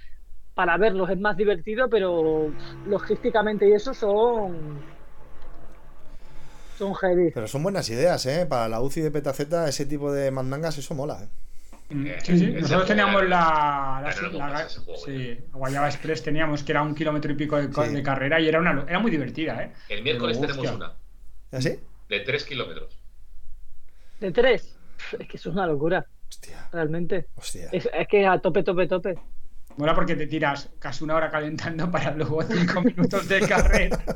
[0.55, 2.51] para verlos es más divertido, pero
[2.87, 4.81] logísticamente y eso son...
[6.79, 7.31] Son heavy.
[7.33, 8.47] Pero son buenas ideas, ¿eh?
[8.47, 11.29] Para la UCI de Petaceta, ese tipo de mandangas, eso mola, ¿eh?
[11.89, 12.47] Mm, Eh, Sí, sí.
[12.53, 17.57] Nosotros teníamos la, la, juego, sí, Guayaba Express teníamos que era un kilómetro y pico
[17.57, 17.93] de, co- Sí.
[17.95, 19.73] de carrera y era una era muy divertida, ¿eh?
[19.89, 20.87] El miércoles Pero, tenemos hostia.
[20.87, 21.79] una ¿Así?
[22.09, 22.99] de 3 kilómetros.
[24.21, 24.77] De tres.
[25.19, 27.27] Es que eso es una locura, Hostia, realmente.
[27.37, 27.69] hostia.
[27.71, 29.15] Es, es que a tope, tope, tope.
[29.77, 34.03] Mola porque te tiras casi una hora calentando para luego cinco minutos de carrera.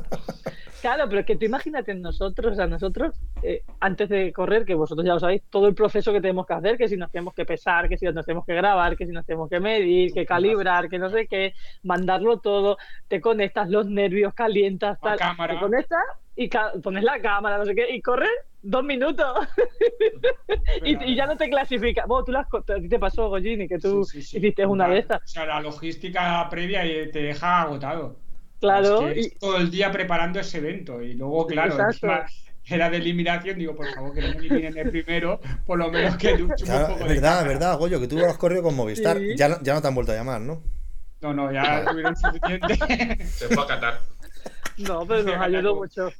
[0.81, 3.13] Claro, pero es que tú imagínate nosotros, a nosotros,
[3.43, 6.53] eh, antes de correr, que vosotros ya lo sabéis, todo el proceso que tenemos que
[6.53, 9.11] hacer, que si nos tenemos que pesar, que si nos tenemos que grabar, que si
[9.11, 11.53] nos tenemos que medir, que calibrar, que no sé qué,
[11.83, 12.77] mandarlo todo,
[13.07, 15.53] te conectas los nervios, calientas, La tal, cámara.
[15.53, 16.01] te conectas
[16.35, 16.49] y
[16.81, 18.29] pones la cámara, no sé qué, y corres
[18.63, 19.47] dos minutos
[20.83, 22.05] y, y ya no te clasifica.
[22.07, 24.37] Bueno, tú las, a ti te pasó, Gollini, que tú Sí, sí, sí.
[24.37, 25.21] hiciste una de estas.
[25.23, 28.20] O sea, la logística previa te deja agotado.
[28.61, 31.75] Claro, Es que y- es todo el día preparando ese evento y luego, claro,
[32.63, 33.57] era de eliminación.
[33.57, 36.69] Digo, por favor, que no me eliminen el primero, por lo menos que duche un
[36.69, 39.17] Claro, poco es verdad, es verdad, Goyo, que tú lo has corrido con Movistar.
[39.17, 39.33] Sí.
[39.35, 40.61] Ya, no, ya no te han vuelto a llamar, ¿no?
[41.21, 42.77] No, no, ya tuvieron suficiente.
[43.25, 43.99] Se fue a Qatar.
[44.77, 46.11] no, pero nos ayudó mucho.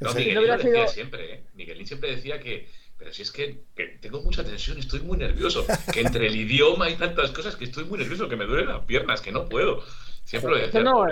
[0.00, 0.18] No, Sí.
[0.18, 1.44] Miguelín No hubiera lo decía sido- siempre, ¿eh?
[1.54, 5.66] Miguelín siempre decía que, pero si es que, que tengo mucha tensión, estoy muy nervioso,
[5.92, 8.84] que entre el idioma y tantas cosas que estoy muy nervioso, que me duelen las
[8.84, 9.82] piernas, que no puedo.
[10.24, 10.82] Siempre lo decía.
[10.82, 11.04] No.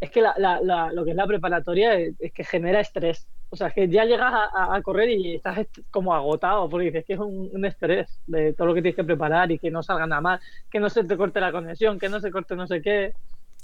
[0.00, 3.26] Es que la, la- la- lo que es la preparatoria es, es que genera estrés.
[3.50, 6.86] O sea, es que ya llegas a, a- correr y estás est- como agotado, porque
[6.86, 9.70] dices que es un, un estrés de todo lo que tienes que preparar y que
[9.70, 10.40] no salga nada mal,
[10.70, 13.12] que no se te corte la conexión, que no se corte no sé qué.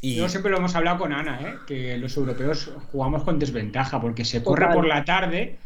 [0.02, 1.54] Y Yo siempre lo hemos hablado con Ana, ¿eh?
[1.66, 4.74] que los europeos jugamos con desventaja porque se corre Total.
[4.76, 5.56] por la tarde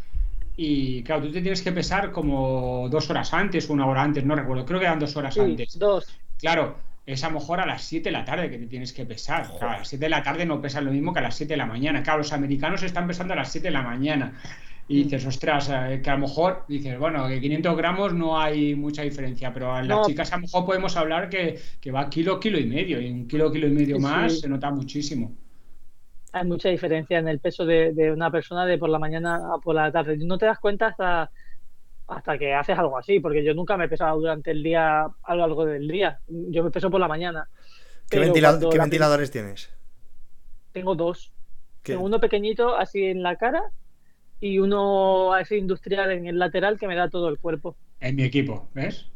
[0.57, 4.25] y, claro, tú te tienes que pesar como dos horas antes o una hora antes,
[4.25, 5.79] no recuerdo, creo que eran dos horas Sí, antes.
[5.79, 6.07] dos.
[6.39, 6.77] Claro,
[7.13, 9.49] es a lo mejor a las 7 de la tarde que te tienes que pesar.
[9.59, 11.55] Claro, a las 7 de la tarde no pesan lo mismo que a las 7
[11.55, 12.03] de la mañana.
[12.03, 14.35] Claro, los americanos están pesando a las 7 de la mañana.
[14.89, 18.75] Y dices, ostras, eh, que a lo mejor dices, bueno, que 500 gramos no hay
[18.75, 20.07] mucha diferencia, pero a las No.
[20.07, 23.01] chicas a lo mejor podemos hablar que, que va kilo, kilo y medio.
[23.01, 24.41] Y un kilo, kilo y medio más sí.
[24.41, 25.33] se nota muchísimo.
[26.33, 29.59] Hay mucha diferencia en el peso de, de una persona de por la mañana a
[29.63, 30.19] por la tarde.
[30.19, 31.31] No te das cuenta hasta,
[32.09, 35.35] hasta que haces algo así, porque yo nunca me he pesado durante el día a
[35.35, 36.21] lo largo del día.
[36.27, 37.49] Yo me peso por la mañana.
[38.11, 39.71] ¿Qué, Pero ventila- ventiladores tienes?
[40.73, 41.33] Tengo dos.
[41.83, 43.63] ¿Qué- Tengo uno pequeñito así en la cara
[44.41, 47.77] y uno así industrial en el lateral que me da todo el cuerpo.
[48.01, 49.11] En mi equipo, ¿ves?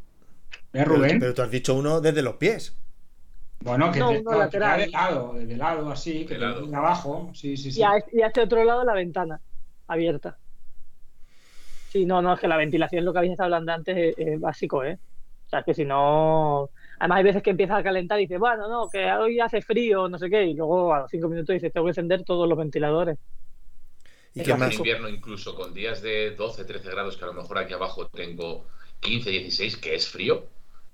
[0.73, 1.19] ¿Ves, pero, Rubén?
[1.21, 2.77] pero tú has dicho uno desde los pies.
[3.61, 4.81] bueno, que No, te- uno lateral.
[4.81, 6.67] de lado, de lado, así, que De lado.
[6.67, 7.31] de abajo.
[7.33, 7.81] Sí, sí, sí.
[7.81, 9.41] Y, a, y a este otro lado la ventana
[9.87, 10.37] abierta.
[11.93, 14.41] Sí, no, no, es que la ventilación, lo que habéis estado hablando antes, es, es
[14.41, 14.99] básico, ¿eh?
[15.47, 16.71] O sea, es que si no.
[16.99, 20.09] Además, hay veces que empieza a calentar y dices, bueno, no, que hoy hace frío,
[20.09, 22.57] no sé qué, y luego a los cinco minutos dices, tengo que encender todos los
[22.57, 23.19] ventiladores.
[24.35, 24.73] ¿Y Es la más?
[24.73, 28.09] En invierno, incluso con días de 12, 13 grados, que a lo mejor aquí abajo
[28.09, 28.67] tengo
[29.01, 30.47] 15, 16, que es frío,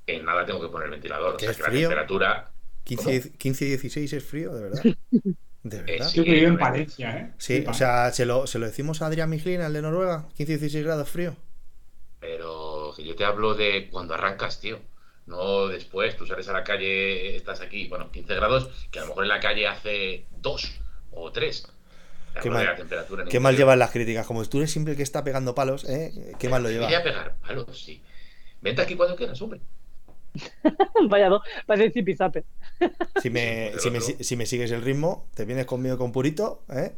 [0.07, 1.35] en nada tengo que poner el ventilador.
[1.35, 1.89] O ¿Que sea, es que la frío?
[1.89, 2.51] temperatura.
[2.85, 4.83] 15, 15 y 16 es frío, de verdad.
[5.69, 6.09] De verdad.
[6.09, 6.17] sí.
[6.19, 6.65] Yo que vivo en hombre.
[6.67, 7.33] Palencia, ¿eh?
[7.39, 10.27] Sí, o sea, ¿se lo, se lo decimos a Adrián Miglin, al de Noruega.
[10.37, 11.37] 15 y 16 grados frío.
[12.21, 14.81] Pero yo te hablo de cuando arrancas, tío.
[15.27, 19.09] No después, tú sales a la calle, estás aquí, bueno, 15 grados, que a lo
[19.09, 20.81] mejor en la calle hace 2
[21.13, 21.67] o 3.
[22.43, 24.27] Qué mal- temperatura Qué llevan las críticas.
[24.27, 26.35] Como tú eres siempre el que está pegando palos, ¿eh?
[26.39, 26.87] Qué mal lo lleva.
[26.87, 28.03] Quería pegar palos, sí.
[28.61, 29.61] Vente aquí cuando quieras, hombre.
[31.09, 32.45] Vaya dos, parece zipizape.
[33.23, 36.93] Si me, si, me, si me sigues el ritmo, te vienes conmigo con Purito, ¿eh?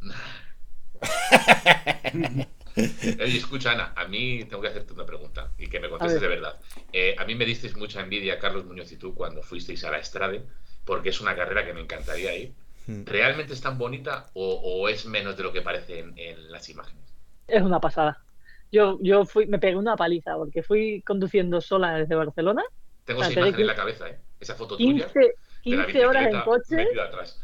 [2.76, 6.28] Oye, escucha, Ana, a mí tengo que hacerte una pregunta y que me contestes de
[6.28, 6.40] ver.
[6.40, 6.60] verdad.
[6.92, 9.98] Eh, a mí me disteis mucha envidia, Carlos Muñoz y tú, cuando fuisteis a la
[9.98, 10.42] Estrade,
[10.84, 12.52] porque es una carrera que me encantaría ir.
[12.86, 13.04] Mm.
[13.04, 16.68] ¿Realmente es tan bonita o, o es menos de lo que parece en, en las
[16.68, 17.04] imágenes?
[17.48, 18.22] Es una pasada.
[18.70, 22.62] Yo, yo fui, me pegué una paliza porque fui conduciendo sola desde Barcelona.
[23.04, 24.18] Tengo esa imagen que- en la cabeza, ¿eh?
[24.40, 27.00] Esa foto tuya 15, de la 15 horas en coche.
[27.00, 27.40] atrás.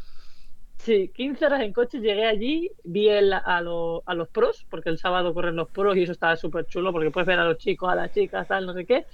[0.77, 4.89] Sí, 15 horas en coche, llegué allí, vi el- a, lo- a los pros, porque
[4.89, 7.57] el sábado corren los pros y eso estaba súper chulo, porque puedes ver a los
[7.57, 9.05] chicos, a las chicas, tal, no sé qué.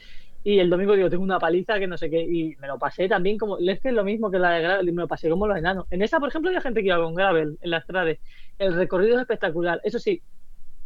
[0.43, 3.07] Y el domingo digo, tengo una paliza que no sé qué, y me lo pasé
[3.07, 5.29] también como, es que es lo mismo que la de gravel, y me lo pasé
[5.29, 5.85] como los enanos.
[5.91, 8.11] En esa, por ejemplo, había gente que iba con gravel, en la estrada.
[8.57, 9.79] El recorrido es espectacular.
[9.83, 10.21] Eso sí,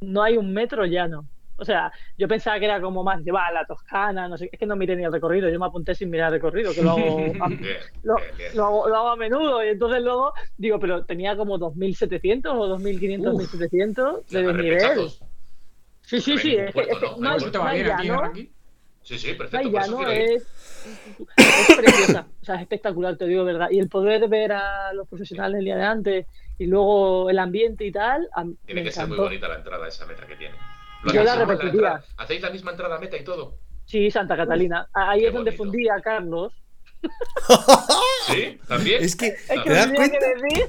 [0.01, 1.27] no hay un metro llano.
[1.57, 4.59] O sea, yo pensaba que era como más llevar a la Toscana, no sé, es
[4.59, 6.91] que no miré ni el recorrido, yo me apunté sin mirar el recorrido, que lo
[6.91, 8.51] hago a- Bien, lo, bien, bien.
[8.57, 12.67] lo hago, lo hago a menudo y entonces luego digo, pero tenía como 2.700 o
[12.67, 13.41] 2.500, Uf.
[13.53, 15.09] 2.700 de desnivel.
[16.01, 17.17] Sí, sí, sí, es puerto, es ¿no?
[17.17, 17.81] no Hay hay, puerto ¿Esto va hay
[18.29, 18.51] aquí?
[19.01, 19.69] Sí, sí, no hay perfecto.
[19.69, 20.43] Llano, es,
[20.83, 23.69] es preciosa, o sea, es espectacular, te digo verdad.
[23.71, 26.27] Y el poder ver a los profesionales el día de antes
[26.57, 29.87] y luego el ambiente y tal, a- Tiene me que ser muy bonita la entrada
[29.87, 30.55] esa meta que tiene.
[31.13, 31.71] Yo la repetiría.
[31.71, 32.05] entrada?
[32.17, 33.57] ¿Hacéis la misma entrada a meta y todo?
[33.85, 34.87] Sí, Santa Catalina.
[34.93, 35.63] Ahí Qué es donde bonito.
[35.63, 36.53] fundí a Carlos.
[38.27, 38.59] ¿Sí?
[38.67, 39.03] ¿También?
[39.03, 40.17] Es que, ¿Te que das cuenta?
[40.19, 40.25] que
[40.59, 40.65] lo-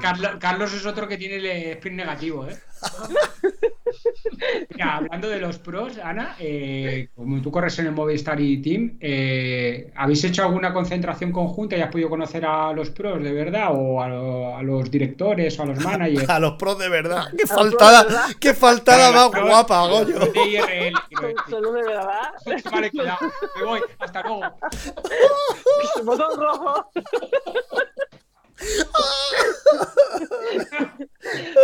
[0.00, 2.56] Carlos, Carlos es otro que tiene el sprint negativo, ¿eh?
[4.70, 8.96] Mira, hablando de los pros, Ana, eh, como tú corres en el Movistar y Team,
[9.00, 13.68] eh, ¿habéis hecho alguna concentración conjunta y has podido conocer a los pros de verdad?
[13.72, 16.28] ¿O a, lo- a los directores o a los managers?
[16.28, 17.24] A los pros de verdad.
[17.36, 18.26] Qué faltada, verdad.
[18.38, 20.12] qué faltada más guapa, de
[20.46, 21.34] IRL, decir.
[21.50, 22.32] Solo de verdad.
[22.70, 23.18] Vale, cuidado,
[23.58, 24.42] me voy, hasta luego.
[26.04, 26.90] Botón rojo.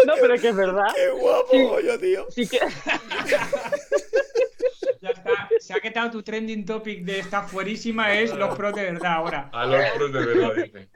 [0.06, 0.86] No, pero es que es verdad.
[0.94, 1.66] Qué guapo, Sí.
[1.68, 2.26] coño, tío.
[2.30, 2.58] Sí que.
[5.00, 8.82] Ya está, se ha quedado tu trending topic de esta fuerísima, es los pros de
[8.84, 9.50] verdad ahora.
[9.52, 10.88] A los pros de verdad, dice.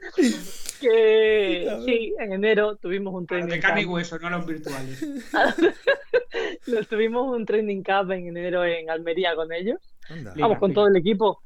[0.79, 4.45] que sí, en enero tuvimos un los training de carne y hueso, no a los
[4.45, 5.05] virtuales.
[6.67, 9.79] Nos tuvimos un training camp en enero en Almería con ellos.
[10.09, 10.33] Anda.
[10.37, 11.41] Vamos, con todo el equipo.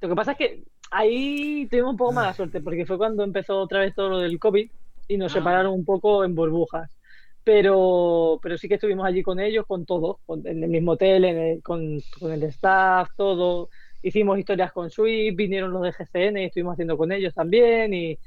[0.00, 3.58] Lo que pasa es que ahí tuvimos un poco mala suerte, porque fue cuando empezó
[3.60, 4.70] otra vez todo lo del COVID
[5.08, 5.38] y nos Ah.
[5.38, 6.94] separaron un poco en burbujas.
[7.44, 11.24] Pero, pero sí que estuvimos allí con ellos, con todo, con- en el mismo hotel,
[11.24, 13.70] en el- con, con el staff, todo.
[14.02, 18.18] Hicimos historias con Swift, vinieron los de GCN y estuvimos haciendo con ellos también y,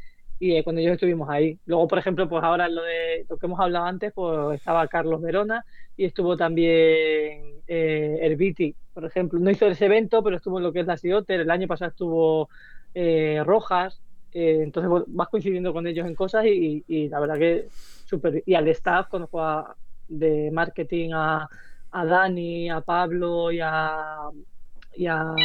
[0.42, 1.60] y eh, con ellos estuvimos ahí.
[1.66, 5.22] Luego, por ejemplo, pues ahora lo de lo que hemos hablado antes, pues estaba Carlos
[5.22, 5.64] Verona
[5.96, 9.40] y estuvo también eh, Herbiti, por ejemplo.
[9.40, 11.42] No hizo ese evento, pero estuvo en lo que es la Cioter.
[11.42, 12.50] El año pasado estuvo
[12.96, 14.02] eh, Rojas.
[14.34, 17.68] eh, entonces bueno, vas coincidiendo con ellos en cosas y, y la verdad que
[18.06, 18.42] súper.
[18.46, 19.78] Y al staff conozco a-
[20.08, 21.48] de marketing a,
[21.92, 24.18] a Dani, a Pablo y a.
[24.96, 25.36] Y a.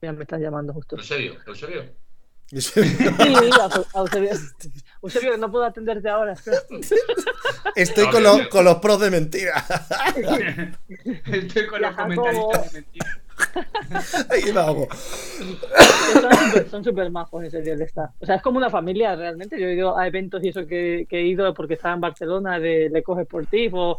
[0.00, 0.96] Mira, me están llamando justo.
[0.96, 2.05] Eusebio, Eusebio.
[2.48, 2.80] Sí,
[3.60, 4.30] a, a Eusebio.
[5.02, 6.34] Eusebio, no puedo atenderte ahora.
[7.76, 9.64] Estoy con, los- con los pros de mentira.
[11.26, 13.18] Estoy con los comentaristas de mentira.
[14.30, 14.88] Ahí hago.
[16.70, 18.10] Son súper- majos en serio el staff.
[18.20, 19.60] O sea, es como una familia realmente.
[19.60, 22.58] Yo he ido a eventos y eso que, que he ido porque estaba en Barcelona
[22.58, 23.98] de Lecos Sportif o,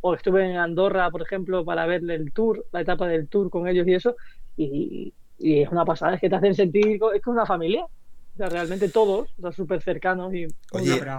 [0.00, 3.68] o estuve en Andorra, por ejemplo, para ver el tour, la etapa del tour con
[3.68, 4.16] ellos y eso.
[4.56, 7.84] Y, y es una pasada, es que te hacen sentir, es como una familia.
[7.84, 10.90] O sea, realmente todos, o sea, súper cercanos y Oye.
[10.90, 11.16] No, pero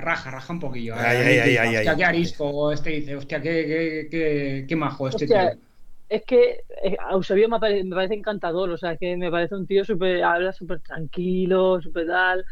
[0.00, 0.94] raja, raja un poquillo.
[0.96, 1.96] Ay, ay, ay, ay, Hostia, ay.
[1.98, 2.72] qué arisco.
[2.72, 5.60] Este dice, hostia, qué, qué, qué, qué majo este Hostia, tío.
[6.08, 9.66] Es que eh, Eusebio me, pare- me parece encantador, o sea, que me parece un
[9.66, 12.46] tío súper, habla súper tranquilo, súper tal,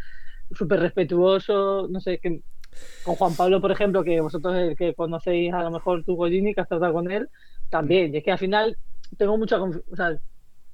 [0.50, 2.42] súper respetuoso, no sé, que
[3.02, 6.52] con Juan Pablo, por ejemplo, que vosotros el que conocéis a lo mejor tú, Gollini,
[6.54, 7.30] que has tratado con él,
[7.70, 8.76] también, y es que al final
[9.16, 10.18] tengo mucha confianza, o sea,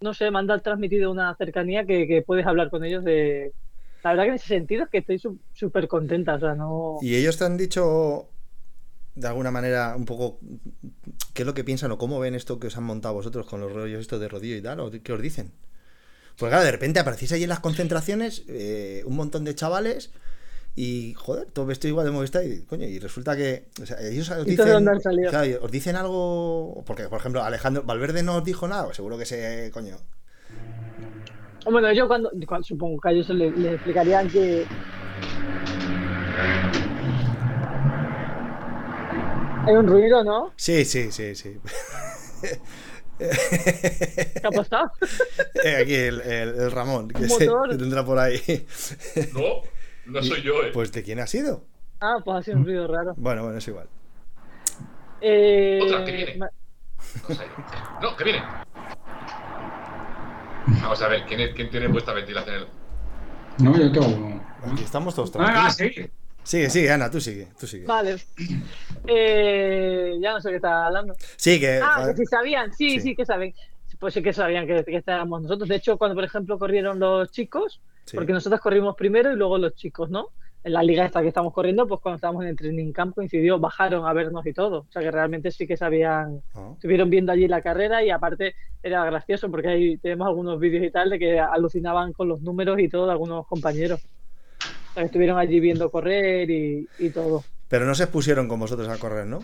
[0.03, 3.53] no sé, me han transmitido una cercanía que, que puedes hablar con ellos de...
[4.05, 5.21] La verdad que en ese sentido es que estoy
[5.53, 6.99] súper contenta, o sea, no...
[7.03, 8.29] Y ellos te han dicho
[9.15, 10.41] de alguna manera un poco
[11.35, 13.61] qué es lo que piensan o cómo ven esto que os han montado vosotros con
[13.61, 15.53] los rollos estos de rodillo y tal, o qué os dicen.
[16.37, 20.11] Pues claro, de repente aparecéis ahí en las concentraciones, eh, un montón de chavales
[20.75, 24.31] y joder, todo vestido igual de Movistar y coño, y resulta que o sea, ellos
[24.31, 25.31] os ¿Y todo de dicen, dónde han salido?
[25.31, 29.27] claro, os dicen algo, porque por ejemplo Alejandro Valverde no os dijo nada, seguro que
[29.27, 29.97] se, coño,
[31.71, 34.65] Bueno, yo cuando, cuando- supongo que a ellos les, les explicarían que
[39.67, 40.53] hay un ruido, ¿no?
[40.57, 41.57] sí, sí, sí, sí.
[43.19, 44.91] ¿Qué ha pasado?
[45.65, 48.41] Eh, Aquí el, el- el Ramón, que, se- que tendrá por ahí.
[49.33, 49.63] No,
[50.07, 50.71] no soy yo, eh.
[50.73, 51.65] Pues de quién ha sido.
[52.01, 53.15] Ah, pues ha sido un ruido raro.
[53.17, 53.89] Bueno, bueno, es igual.
[55.21, 56.33] Eh, Otra, que viene.
[56.33, 56.51] a ir.
[58.03, 58.43] No, que viene.
[60.83, 62.67] Vamos a ver, ¿quién, es- quién tiene puesta ventilación?
[63.59, 64.43] No, yo tengo uno.
[64.73, 65.95] Aquí estamos todos Ah, tranquilos.
[65.95, 66.11] sí.
[66.45, 67.87] Sigue, sigue, Ana, tú sigue, tú sigue.
[67.87, 68.17] Vale.
[69.07, 71.15] Eh, ya no sé qué estaba hablando.
[71.37, 71.81] Sí, que.
[71.83, 73.01] Ah, que si sabían, sí, Sí.
[73.01, 73.55] sí, que saben.
[74.01, 75.69] Pues sí que sabían que, que estábamos nosotros.
[75.69, 78.17] De hecho, cuando por ejemplo corrieron los chicos, sí.
[78.17, 80.29] porque nosotros corrimos primero y luego los chicos, ¿no?
[80.65, 83.59] En la liga esta que estamos corriendo, pues cuando estábamos en el training camp coincidió,
[83.59, 84.87] bajaron a vernos y todo.
[84.89, 86.71] O sea que realmente sí que sabían, Ah.
[86.75, 90.91] estuvieron viendo allí la carrera y aparte era gracioso porque ahí tenemos algunos vídeos y
[90.93, 94.01] tal de que alucinaban con los números y todo de algunos compañeros.
[94.03, 97.43] O sea que estuvieron allí viendo correr y, y todo.
[97.69, 99.41] Pero no se pusieron con vosotros a correr, ¿no?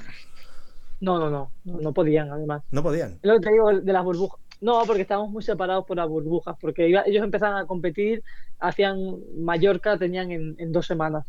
[1.01, 2.63] No, no, no, no, no podían además.
[2.71, 3.13] No podían.
[3.23, 4.41] Es lo que te digo de las burbujas.
[4.61, 8.23] No, porque estábamos muy separados por las burbujas, porque iba- ellos empezaban a competir,
[8.59, 8.99] hacían
[9.39, 11.27] Mallorca, tenían en, en dos semanas.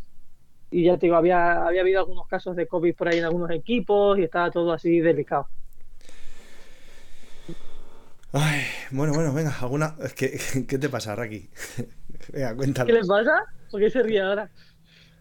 [0.71, 3.49] Y ya te digo, había, había habido algunos casos de COVID por ahí en algunos
[3.51, 5.47] equipos y estaba todo así delicado.
[8.31, 8.61] Ay,
[8.91, 9.95] bueno, bueno, venga, alguna.
[10.03, 11.49] es que- ¿Qué te pasa, Raki?
[12.33, 12.93] Venga, ¿Qué cuéntalo.
[12.93, 13.43] les pasa?
[13.71, 14.49] ¿Por qué se ríe ahora?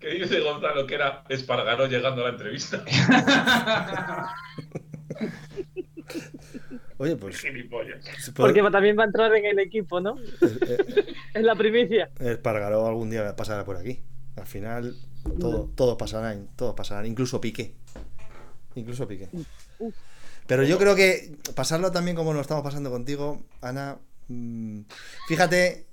[0.01, 2.85] Que dice Gonzalo que era Espargaró llegando a la entrevista.
[6.99, 7.41] Oye, pues.
[7.41, 8.05] Gilipollas.
[8.19, 10.17] se puede- Porque también va a entrar en el equipo, ¿no?
[10.43, 12.11] eh, Es la primicia.
[12.21, 14.01] eh, Espargaró algún día pasará por aquí.
[14.37, 14.95] Al final,
[15.41, 17.75] todo, todo pasará, todo pasará, incluso Piqué.
[18.75, 19.29] Incluso Piqué.
[19.79, 19.95] Uf.
[20.47, 23.99] Pero yo creo que pasarlo también como lo estamos pasando contigo, Ana.
[24.29, 24.81] mm,
[25.27, 25.87] Fíjate,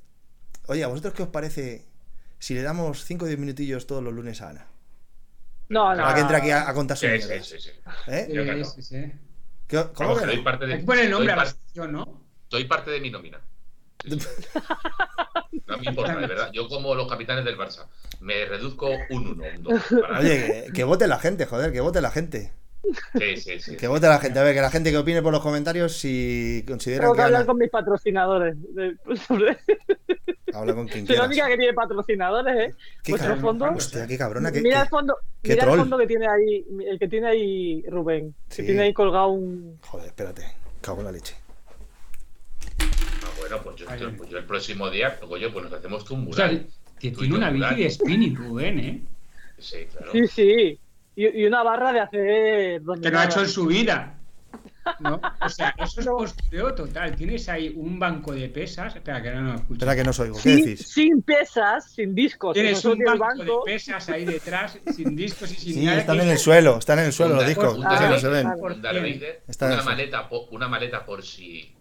[0.68, 1.86] oye, ¿a vosotros qué os parece
[2.40, 4.68] si le damos 5 o 10 minutillos todos los lunes a Ana?
[5.70, 6.04] No, no.
[6.04, 7.70] Para que entre aquí a, a contar sus Sí, sí, sí, sí.
[8.08, 8.28] ¿Eh?
[8.32, 8.66] Yo que Sí, no.
[8.66, 9.12] sí, sí.
[9.68, 10.44] ¿Qué- ¿Cómo Vamos, que no?
[10.44, 12.22] parte de, Hay que poner el nombre a la sección, ¿no?
[12.50, 13.40] doy parte de mi nómina.
[15.68, 16.52] No me importa, de verdad.
[16.54, 17.88] Yo como los capitanes del Barça,
[18.20, 19.82] me reduzco un 1, un 2.
[20.20, 22.54] Oye, que, que vote la gente, joder, que vote la gente.
[23.18, 23.76] Sí, sí, sí.
[23.78, 24.38] Que vote la gente.
[24.38, 27.24] A ver, que la gente que opine por los comentarios si consideran Tengo que que
[27.24, 27.48] hablar Ana...
[27.48, 28.56] con mis patrocinadores.
[28.76, 28.96] de-
[30.56, 32.76] Habla con quien Soy la única que tiene patrocinadores, ¿eh?
[33.04, 33.60] ¿Qué Vuestro cabrón?
[33.60, 33.78] fondo.
[33.78, 34.52] Hostia, qué cabrona.
[34.52, 35.74] qué- mira qué- el fondo, qué mira troll.
[35.76, 38.34] el fondo que tiene ahí, el que tiene ahí Rubén.
[38.50, 38.62] Sí.
[38.62, 39.78] Que tiene ahí colgado un.
[39.82, 40.44] Joder, espérate.
[40.82, 41.36] Cago en la leche.
[42.80, 43.86] Ah, bueno, pues yo,
[44.18, 46.68] pues yo el próximo día, oye, pues nos hacemos tú un O sea, mural.
[47.00, 47.76] que Tú y tiene una mural.
[47.76, 49.02] bici de spinning, Rubén, ¿eh?
[49.58, 50.12] Sí, claro.
[50.12, 50.80] Sí, sí.
[51.16, 52.82] Y, y una barra de hacer.
[53.02, 54.18] Que no ha hecho en su vida.
[55.00, 55.20] ¿No?
[55.42, 57.16] O sea, eso es postureo total.
[57.16, 58.96] Tienes ahí un banco de pesas.
[58.96, 59.74] Espera, que no lo escucho.
[59.74, 60.36] Espera que no os oigo.
[60.36, 60.88] ¿Qué Sin, decís?
[60.88, 62.54] sin pesas, sin discos.
[62.54, 66.00] Tienes un banco de pesas ahí detrás, sin discos y sin Sí, nada.
[66.00, 66.78] están que- en el suelo.
[66.78, 67.78] Están en el suelo los discos.
[67.80, 68.48] No se ven.
[68.48, 71.72] En una maleta, po- una maleta por si.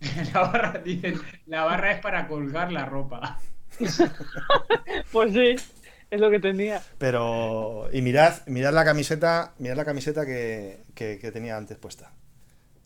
[0.34, 3.38] La barra, dicen, la barra es para colgar la ropa.
[5.12, 5.56] Pues sí,
[6.10, 6.82] es lo que tenía.
[6.98, 7.88] Pero.
[7.92, 9.52] Y mirad, mirad la camiseta.
[9.58, 12.12] Mirad la camiseta que, que- que tenía antes puesta.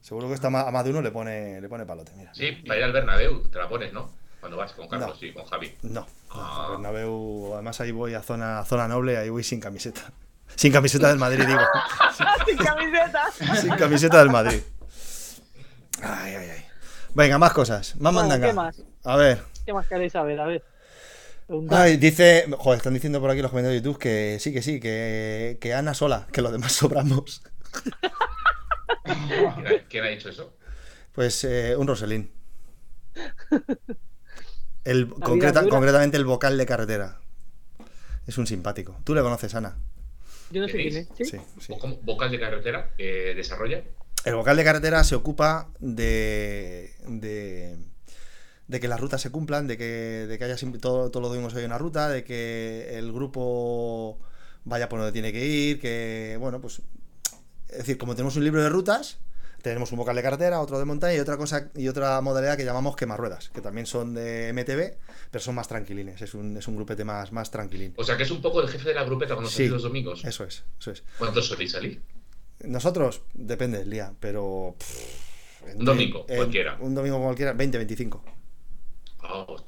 [0.01, 2.13] Seguro que esta ma- a más de uno le pone, le pone palote.
[2.17, 2.33] Mira.
[2.35, 4.11] Sí, para ir al Bernabéu, te la pones, ¿no?
[4.41, 5.27] Cuando vas con Carlos No.
[5.29, 5.75] y con Javi.
[5.83, 6.07] No.
[6.31, 6.69] Ah.
[6.71, 10.01] Bernabéu, además ahí voy a zona, a zona noble, ahí voy sin camiseta.
[10.57, 11.61] Sin camiseta del Madrid, digo.
[12.47, 13.31] sin camiseta.
[13.61, 14.61] Sin camiseta del Madrid.
[16.03, 16.65] Ay, ay, ay.
[17.15, 17.95] Venga, más cosas.
[17.97, 18.47] Más Bueno, mandanga.
[18.49, 18.83] ¿qué más?
[19.05, 19.43] A ver.
[19.67, 20.41] ¿Qué más queréis saber?
[20.41, 20.65] A ver.
[21.71, 22.47] Ay, dice.
[22.59, 25.75] Joder, están diciendo por aquí los comentarios de YouTube que sí, que sí, que, que
[25.75, 27.43] Ana sola, que los demás sobramos.
[29.89, 30.55] ¿Quién ha, dicho eso?
[31.13, 32.31] Pues eh, un Roselín.
[34.85, 35.71] El, concreta- dura.
[35.71, 37.21] concretamente el vocal de carretera.
[38.27, 38.99] Es un simpático.
[39.05, 39.77] ¿Tú le conoces, Ana?
[40.51, 41.09] Yo no sé quién es.
[41.17, 41.25] ¿Sí?
[41.27, 41.75] Sí, sí.
[41.79, 41.97] ¿Cómo?
[42.03, 43.83] ¿Vocal de carretera que desarrolla?
[44.25, 47.77] El vocal de carretera se ocupa de, de,
[48.71, 49.85] de que las rutas se cumplan, de que,
[50.29, 54.21] de que haya siempre, todo, todos los domingos hay una ruta, de que el grupo
[54.63, 56.81] vaya por donde tiene que ir, que, bueno, pues,
[57.69, 59.19] es decir, como tenemos un libro de rutas,
[59.61, 62.65] tenemos un vocal de carretera, otro de montaña y otra cosa y otra modalidad que
[62.65, 64.99] llamamos quemarruedas, que también son de MTV,
[65.33, 67.95] pero son más tranquilines, es un, es un grupete más, más tranquilín.
[67.97, 70.25] O sea que es un poco el jefe de la grupeta cuando sí, los domingos.
[70.25, 71.03] Eso es, eso es.
[71.19, 72.01] ¿Cuántos soléis salir?
[72.61, 74.77] Nosotros, depende del día, pero.
[74.79, 76.79] Pff, un domingo, en, cualquiera.
[76.81, 78.40] Un domingo cualquiera, 20, 25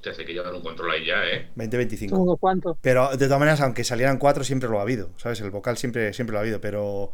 [0.03, 1.49] te hace que llevar un control ahí ya, ¿eh?
[1.57, 2.39] 20-25.
[2.39, 2.77] ¿Cuánto?
[2.83, 5.41] Pero de todas maneras, aunque salieran cuatro, siempre lo ha habido, ¿sabes?
[5.41, 7.13] El vocal siempre, siempre lo ha habido, pero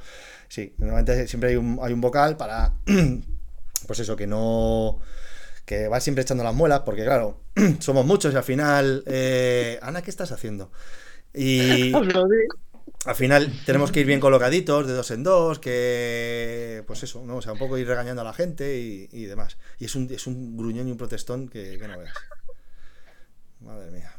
[0.49, 2.73] sí, normalmente siempre hay un, hay un vocal para,
[3.87, 4.99] pues eso, que no
[5.67, 7.41] que va siempre echando las muelas, porque claro,
[7.79, 10.73] somos muchos y al final, eh, Ana, ¿qué estás haciendo?
[11.35, 11.93] Y
[13.05, 17.37] al final tenemos que ir bien colocaditos, de dos en dos, que pues eso, ¿no?
[17.37, 19.59] O sea, un poco ir regañando a la gente y, demás.
[19.79, 22.15] Y es un, es un gruñón y un protestón que no veas.
[23.61, 24.13] Madre mía.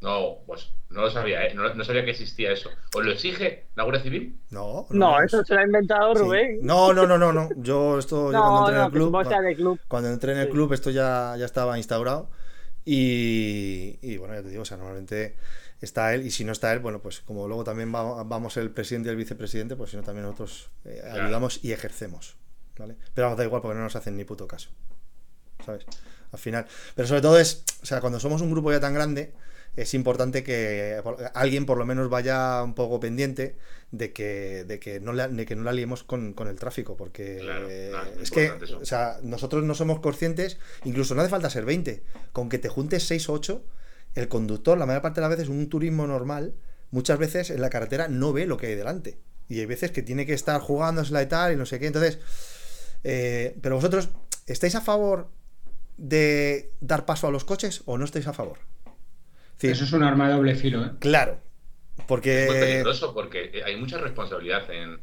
[0.00, 1.54] No, pues no lo sabía, ¿eh?
[1.54, 2.68] No, no sabía que existía eso.
[2.94, 4.38] ¿Os lo exige la Guardia Civil?
[4.50, 6.20] No, No, es- eso se lo ha inventado Sí.
[6.20, 6.58] Rubén.
[6.60, 7.48] No, no, no, no, no.
[7.56, 9.80] Yo esto yo cuando no, entré en no, el club, club.
[9.88, 10.52] cuando entré en el Sí.
[10.52, 12.28] club esto ya, ya estaba instaurado
[12.84, 15.36] y, y, bueno, ya te digo, o sea, normalmente
[15.80, 18.70] está él y si no está él, bueno, pues como luego también va- vamos el
[18.70, 21.22] presidente y el vicepresidente, pues si no también nosotros eh, Claro.
[21.22, 22.36] ayudamos y ejercemos,
[22.78, 22.96] ¿vale?
[23.14, 24.68] Pero vamos, da igual porque no nos hacen ni puto caso,
[25.64, 25.84] ¿sabes?
[26.34, 26.66] Al final.
[26.94, 29.32] Pero sobre todo es, o sea, cuando somos un grupo ya tan grande,
[29.76, 31.00] es importante que
[31.34, 33.56] alguien por lo menos vaya un poco pendiente
[33.90, 36.96] de que, de que, no, la, de que no la liemos con, con el tráfico,
[36.96, 38.78] porque Claro, eh, es que eso.
[38.78, 42.68] o sea, nosotros no somos conscientes, incluso no hace falta ser 20, con que te
[42.68, 43.64] juntes 6 o 8,
[44.14, 46.54] el conductor, la mayor parte de las veces, un turismo normal,
[46.90, 49.18] muchas veces en la carretera no ve lo que hay delante.
[49.48, 51.88] Y hay veces que tiene que estar jugándosela y tal, y no sé qué.
[51.88, 52.18] Entonces,
[53.02, 54.08] eh, pero vosotros,
[54.46, 55.28] ¿estáis a favor
[55.96, 58.58] de dar paso a los coches o no estáis a favor?
[59.60, 60.90] Eso es un arma de doble filo, ¿eh?
[60.98, 61.40] Claro,
[61.92, 62.46] Es muy porque...
[62.50, 65.00] peligroso porque hay mucha responsabilidad en.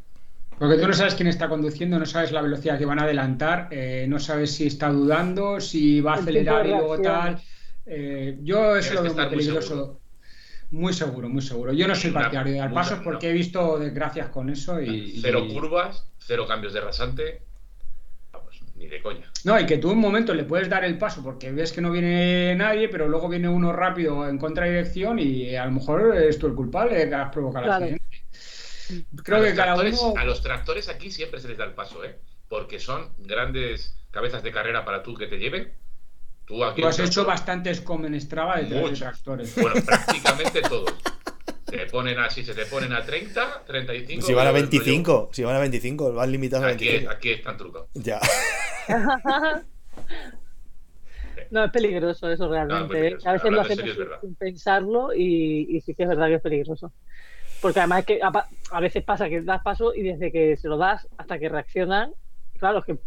[0.59, 3.69] Porque tú no sabes quién está conduciendo, no sabes la velocidad que van a adelantar,
[3.71, 7.41] eh, no sabes si está dudando, si va a acelerar y luego tal.
[7.87, 9.67] Eh, yo eso Tienes lo veo muy peligroso.
[9.67, 10.01] seguro.
[10.69, 11.73] Muy seguro, muy seguro.
[11.73, 13.03] Yo no soy partidario de dar pasos no.
[13.03, 15.19] porque he visto desgracias con eso y.
[15.21, 17.41] Cero y- curvas, cero cambios de rasante.
[18.81, 19.31] Ni de coña.
[19.43, 21.81] No, y que tú en un momento le puedes dar el paso porque ves que
[21.81, 26.39] no viene nadie, pero luego viene uno rápido en contradirección y a lo mejor es
[26.39, 27.85] tú el culpable que has provocado el Claro.
[27.85, 29.21] accidente.
[29.23, 30.13] Creo a, que cada uno.
[30.17, 32.17] a los tractores aquí siempre se les da el paso, ¿eh?
[32.49, 35.71] Porque son grandes cabezas de carrera para tú que te lleven.
[36.45, 36.81] Tú aquí.
[36.81, 38.99] Tú has hecho bastantes comen Strava detrás de Muchos.
[38.99, 39.55] tractores.
[39.55, 40.91] Bueno, prácticamente todos.
[41.65, 44.25] Te ponen así, se te ponen a 30, 35.
[44.27, 46.85] Si van a pero el rollo- 25, si van a 25, van limitados a Aquí,
[46.85, 47.13] 25.
[47.13, 47.87] aquí están trucados.
[47.93, 48.19] Ya.
[51.49, 52.97] No, es peligroso eso realmente.
[52.97, 53.01] ¿eh?
[53.01, 53.29] peligroso.
[53.29, 56.35] A veces lo Hablando en hacemos sin pensarlo y, y sí que es verdad que
[56.35, 56.93] es peligroso.
[57.61, 58.31] Porque además es que a,
[58.71, 62.13] a veces pasa que das paso y desde que se lo das hasta que reaccionan,
[62.57, 62.97] claro, es que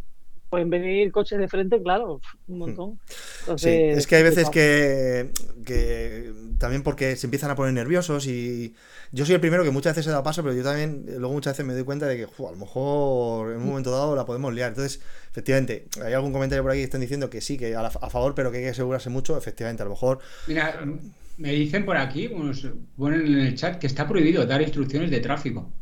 [0.49, 3.01] pueden venir coches de frente, claro, un montón.
[3.57, 5.30] Sí, Entonces, es que hay veces que,
[5.64, 8.74] que también porque se empiezan a poner nerviosos y
[9.12, 11.53] yo soy el primero que muchas veces se da paso, pero yo también luego muchas
[11.55, 14.24] veces me doy cuenta de que "Ju, a lo mejor en un momento dado la
[14.24, 14.70] podemos liar.
[14.70, 17.88] Entonces, efectivamente, hay algún comentario por aquí que están diciendo que sí, que a, la-
[17.88, 19.36] a favor, pero que hay que asegurarse mucho.
[19.38, 20.82] Efectivamente, a lo mejor Mira,
[21.36, 22.66] me dicen por aquí, nos
[22.97, 25.74] ponen en el chat que está prohibido dar instrucciones de tráfico.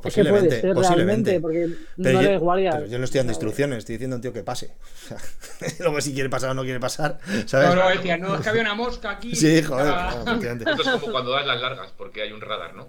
[0.00, 1.30] Pues Es que puede posiblemente, ser posiblemente.
[1.30, 2.70] realmente, porque Pero no yo, eres guardia.
[2.72, 4.74] pero yo no estoy dando No, instrucciones, estoy diciendo a un tío que pase.
[5.80, 7.68] Luego si quiere pasar o no quiere pasar, ¿sabes?
[7.68, 9.34] No, luego decía, no, es que había una mosca aquí.
[9.34, 10.22] Sí, joder, Ah.
[10.26, 10.32] no.
[10.34, 12.86] Esto es como cuando das las largas, porque hay un radar, ¿no?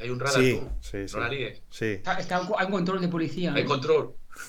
[0.00, 0.40] Hay un radar.
[0.42, 0.68] Sí, tú.
[0.80, 1.14] sí, sí.
[1.16, 1.62] No la líes.
[1.70, 3.52] Sí, Está, está hay un control de policía.
[3.54, 4.14] Hay control.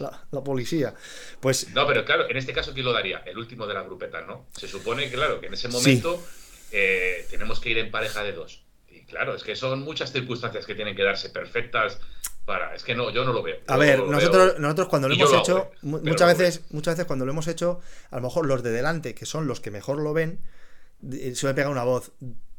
[0.00, 0.94] la, la policía.
[1.40, 3.18] Pues No, pero claro, en este caso, ¿quién lo daría?
[3.26, 4.46] El último de la grupeta, ¿no?
[4.52, 5.74] Se supone, claro, que en ese Sí.
[5.74, 6.22] momento
[6.72, 8.64] eh, tenemos que ir en pareja de dos.
[9.12, 11.98] Claro, es que son muchas circunstancias que tienen que darse perfectas
[12.46, 12.74] para.
[12.74, 13.58] Es que no, yo no lo veo.
[13.66, 15.78] A ver, nosotros, veo- nosotros cuando lo y hemos lo hago, hecho, ¿eh?
[15.82, 19.26] muchas veces, muchas veces cuando lo hemos hecho, a lo mejor los de delante, que
[19.26, 20.40] son los que mejor lo ven,
[21.12, 22.12] eh, suele pegar una voz,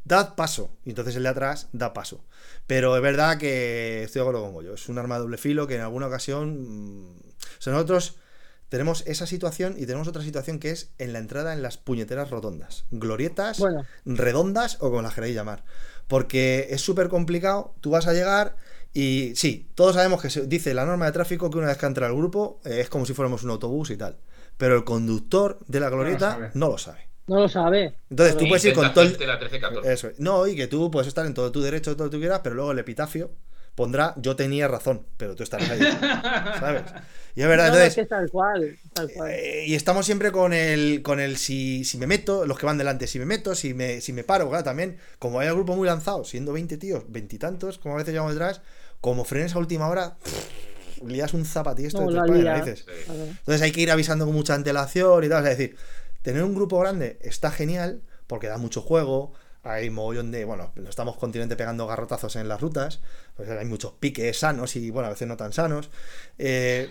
[0.05, 2.23] dad paso, y entonces el de atrás da paso.
[2.67, 5.65] Pero es verdad que estoy de acuerdo con Goyo, es un arma de doble filo
[5.65, 7.09] que en alguna ocasión.
[7.09, 7.17] mm,
[7.57, 8.17] O sea, nosotros
[8.69, 12.29] tenemos esa situación y tenemos otra situación que es en la entrada en las puñeteras
[12.31, 13.85] rotondas, glorietas, Bueno.
[14.05, 15.63] redondas o como las queréis llamar.
[16.07, 18.55] Porque es súper complicado, tú vas a llegar
[18.93, 21.85] y sí, todos sabemos que se dice la norma de tráfico que una vez que
[21.85, 24.17] entra el grupo eh, es como si fuéramos un autobús y tal.
[24.57, 26.51] Pero el conductor de la glorieta sabe.
[26.53, 27.07] no lo sabe.
[27.25, 27.95] No lo sabe.
[28.09, 29.15] Entonces tú puedes ir con todo el...
[29.15, 29.85] hacerte la 13-14.
[29.85, 30.19] Eso es.
[30.19, 32.41] No, y que tú puedes estar en todo tu derecho, todo lo que tú quieras,
[32.43, 33.31] pero luego el epitafio
[33.75, 35.79] pondrá yo tenía razón, pero tú estarás ahí.
[36.59, 36.83] ¿Sabes?
[37.35, 37.95] Y es verdad, No, no, es entonces...
[37.95, 38.77] que tal cual.
[38.93, 39.31] Tal cual.
[39.31, 42.77] Eh, y estamos siempre con el con el si, si me meto, los que van
[42.77, 45.75] delante, si me meto, si me, si me paro, claro, también, como hay el grupo
[45.75, 48.61] muy lanzado, siendo 20 tíos, veintitantos, como a veces llevamos detrás,
[49.01, 52.85] como frenes a última hora, pff, lías un zapatillo No, de tres pares narices.
[53.07, 55.45] Entonces hay que ir avisando con mucha antelación y tal.
[55.47, 55.75] Es decir,
[56.21, 59.33] tener un grupo grande está genial porque da mucho juego.
[59.63, 60.43] Hay mogollón de.
[60.43, 62.99] Bueno, lo estamos continuamente pegando garrotazos en las rutas.
[63.35, 65.89] Pues hay muchos piques sanos y, bueno, a veces no tan sanos.
[66.37, 66.87] Eh,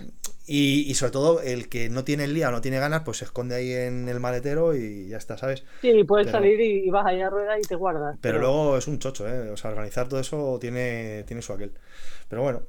[0.47, 3.19] y, y sobre todo, el que no tiene el día o no tiene ganas, pues
[3.19, 5.63] se esconde ahí en el maletero y ya está, ¿sabes?
[5.83, 8.17] Sí, puedes Pero- salir y, y vas ahí a rueda y te guardas.
[8.21, 9.51] Pero luego es un chocho, ¿eh?
[9.51, 11.73] O sea, organizar todo eso tiene, tiene su aquel.
[12.29, 12.63] Pero bueno,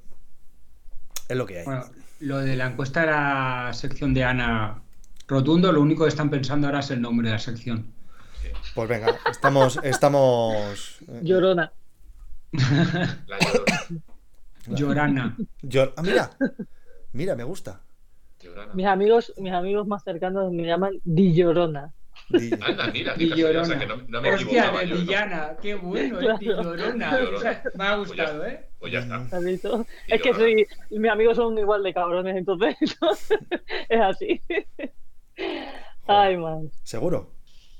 [1.28, 1.65] es lo que hay.
[1.65, 1.86] Bueno,
[2.19, 4.84] lo de la encuesta de la sección de Ana
[5.28, 7.91] Rotundo, lo único que están pensando ahora es el nombre de la sección.
[8.76, 9.80] Pues venga, estamos.
[9.84, 11.71] estamos eh, Llorona.
[13.27, 13.37] La.
[14.67, 15.35] Llorana.
[15.61, 16.29] Yo- ah, mira,
[17.11, 17.81] mira, me gusta.
[18.73, 21.93] Mis amigos, mis amigos más cercanos me llaman Di Llorona.
[22.29, 23.79] Di- Anda, mira, qué Di casualidad, o sea, Llorona.
[23.79, 25.55] que no, no me Hostia, de villana.
[25.61, 26.37] Qué bueno, Claro.
[26.39, 27.19] Di Llorona.
[27.19, 27.37] Llorona.
[27.37, 28.69] O sea, me ha gustado, ¿eh?
[28.79, 29.15] Pues ya está.
[29.31, 29.77] ¿Has visto?
[29.79, 32.75] Di Es que soy, mis amigos son igual de cabrones, entonces
[33.89, 34.41] es así.
[36.07, 36.69] Ay, man.
[36.83, 37.31] ¿Seguro?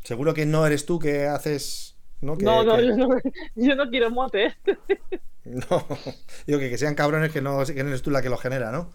[0.03, 1.93] ¿Seguro que no eres tú que haces.?
[2.24, 3.09] No, que, No, no, que- yo no,
[3.55, 4.55] yo no quiero mote.
[5.43, 5.86] no.
[6.47, 8.71] Digo que, que sean cabrones que no, que no eres tú la que lo genera,
[8.71, 8.89] ¿no?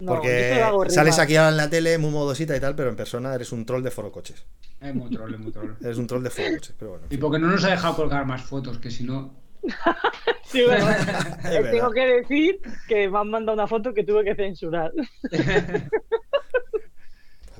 [0.00, 3.34] No, Porque sales aquí ahora en la tele muy modosita y tal, pero en persona
[3.34, 4.46] eres un troll de forocoches.
[4.80, 5.74] Es muy troll, es muy troll.
[5.82, 7.06] Eres un troll de forocoches, pero bueno.
[7.10, 9.34] en Y porque no nos ha dejado colgar más fotos, que si no.
[10.44, 10.86] Sí, bueno,
[11.70, 14.92] tengo que decir que me han mandado una foto que tuve que censurar.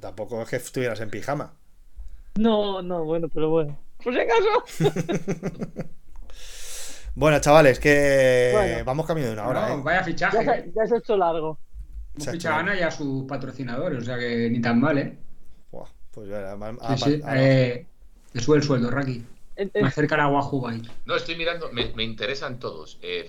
[0.00, 1.52] Tampoco es que estuvieras en pijama.
[2.36, 3.76] No, no, bueno, pero bueno.
[4.02, 4.88] Por si acaso.
[7.14, 8.84] Bueno, chavales, que Bueno.
[8.84, 9.80] vamos camino de una hora, No, ¿eh?
[9.82, 10.36] Vaya fichaje.
[10.44, 10.62] Ya ¿eh?
[10.66, 11.58] se, ya se ha hecho largo.
[12.14, 15.18] Hemos fichado a Ana y a sus patrocinadores, o sea que ni tan mal, ¿eh?
[15.72, 17.20] Buah, pues ya, a- Sí, a- sí.
[17.24, 17.86] a- Eh,
[18.32, 19.24] te sube el sueldo, Raki.
[19.56, 20.88] En- en- Me acerca la Bike.
[21.06, 23.00] No, estoy mirando, me, me interesan todos.
[23.02, 23.28] Eh,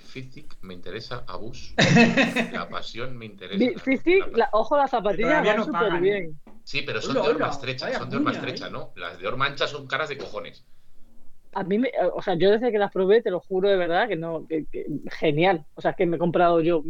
[0.61, 1.73] me interesa, Abus.
[2.53, 3.79] La pasión me interesa.
[3.79, 6.39] Fifi, La ojo, las zapatillas van súper bien.
[6.69, 8.71] Sí, pero son de horma estrecha, son de horma cuña, estrecha, ¿eh?
[8.71, 8.93] ¿no?
[8.95, 10.63] Las de horma ancha son caras de cojones.
[11.53, 14.07] A mí, me, o sea, yo desde que las probé, te lo juro de verdad,
[14.07, 14.85] que no, que, que-
[15.19, 15.65] genial.
[15.73, 16.83] O sea, que me he comprado yo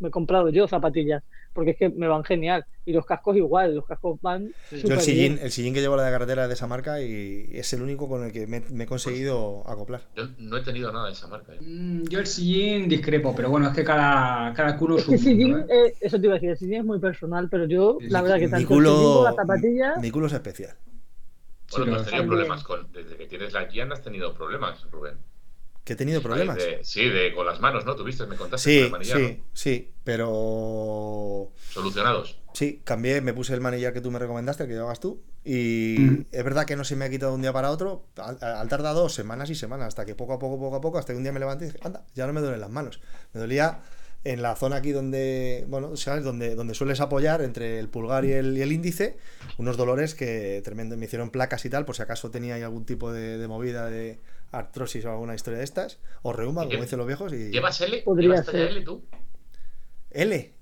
[0.00, 1.22] me he comprado yo zapatillas,
[1.52, 2.64] porque es que me van genial.
[2.86, 4.52] Y los cascos igual, los cascos van.
[4.70, 5.44] Yo el sillín, bien.
[5.44, 8.08] el sillín que llevo a la de carretera de esa marca y es el único
[8.08, 10.02] con el que me, me he conseguido acoplar.
[10.16, 11.54] Yo no he tenido nada de esa marca.
[11.54, 11.58] ¿eh?
[11.60, 15.58] Mm, Yo el sillín discrepo, pero bueno, es que cada, cada culo Es su sillín,
[15.60, 15.66] ¿eh?
[15.68, 18.18] eh, eso te iba a decir, el sillín es muy personal, pero yo, Sí, la
[18.18, 19.94] sí, verdad que Mi tanto el sillín como culo, la zapatilla.
[19.96, 20.76] mi culo es especial.
[21.70, 22.28] Bueno, Sí, tú has tenido También.
[22.28, 22.92] problemas con.
[22.92, 25.14] Desde que tienes la Gian has tenido problemas, Rubén.
[25.84, 26.56] Que he tenido problemas.
[26.56, 27.94] De- sí, de, con las manos, ¿no?
[27.94, 28.70] Tuviste, me contaste.
[28.70, 31.72] Sí, con el manillar, sí, sí, pero ¿no?
[31.72, 32.38] Solucionados.
[32.54, 35.96] sí, cambié, me puse el manillar que tú me recomendaste, el que llevabas tú, y
[35.98, 36.24] Mm.
[36.32, 38.68] es verdad que no se me ha quitado de un día para otro, al, al
[38.68, 41.18] tardar dos semanas y semanas, hasta que poco a poco, poco a poco, hasta que
[41.18, 43.00] un día me levanté y dije, anda, ya no me duelen las manos.
[43.34, 43.80] Me dolía
[44.24, 46.24] en la zona aquí donde, bueno, ¿sabes?
[46.24, 49.18] Donde, donde sueles apoyar entre el pulgar y el, y el índice,
[49.58, 52.86] unos dolores que tremendo, me hicieron placas y tal, por si acaso tenía ahí algún
[52.86, 54.18] tipo de, de movida de
[54.58, 57.50] artrosis o alguna historia de estas, o reuma, ¿Y como qué- dicen los viejos, y...
[57.50, 58.02] ¿Llevas L?
[58.02, 58.56] Podría ¿Llevas ser.
[58.70, 59.04] L tú?
[60.10, 60.54] L.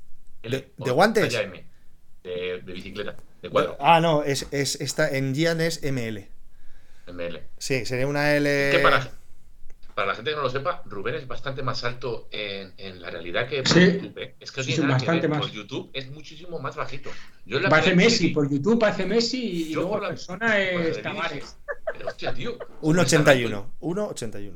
[0.42, 1.24] L, ¿De- guantes?
[1.24, 1.64] Talla M.
[2.22, 3.16] De, de bicicleta.
[3.42, 3.76] De cuadro.
[3.80, 6.28] Ah, no, es, es esta, en Gian es ML.
[7.08, 7.40] ML.
[7.58, 8.70] Sí, sería una L.
[8.72, 9.10] Que para,
[9.94, 13.10] para la gente que no lo sepa, Rubén es bastante más alto en, en la
[13.10, 13.80] realidad que por Sí.
[13.92, 14.18] YouTube.
[14.18, 14.34] ¿eh?
[14.40, 15.30] Es que Sí, tiene que bastante ver.
[15.30, 15.40] más.
[15.40, 17.10] Por YouTube es muchísimo más bajito.
[17.44, 21.02] Yo la Messi, por YouTube parece Messi y Yo luego por la persona es.
[21.02, 21.56] Tavares.
[21.92, 22.58] Pero hostia, tío.
[22.80, 23.66] 1,81.
[23.80, 24.52] 1,81.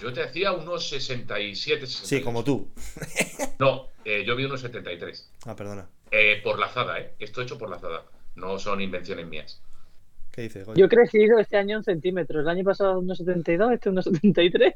[0.00, 2.06] Yo te hacía unos 67, 68.
[2.06, 2.70] Sí, como tú.
[3.58, 5.30] No, eh, yo vi unos 73.
[5.46, 5.88] Ah, perdona.
[6.10, 7.14] Eh, por lazada, ¿eh?
[7.18, 8.04] Esto hecho por lazada.
[8.34, 9.62] No son invenciones mías.
[10.36, 10.78] ¿Qué dices, Goyo?
[10.78, 12.42] Yo he crecido este año en centímetros.
[12.42, 14.74] El año pasado unos 72, este unos 73.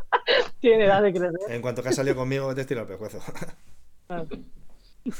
[0.60, 1.30] Tiene edad de crecer.
[1.48, 3.20] En cuanto que has salido conmigo, te estiro el pescuezo.
[4.08, 4.24] Ah.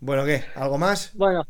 [0.00, 0.44] bueno, ¿qué?
[0.54, 1.10] ¿Algo más?
[1.14, 1.44] Bueno,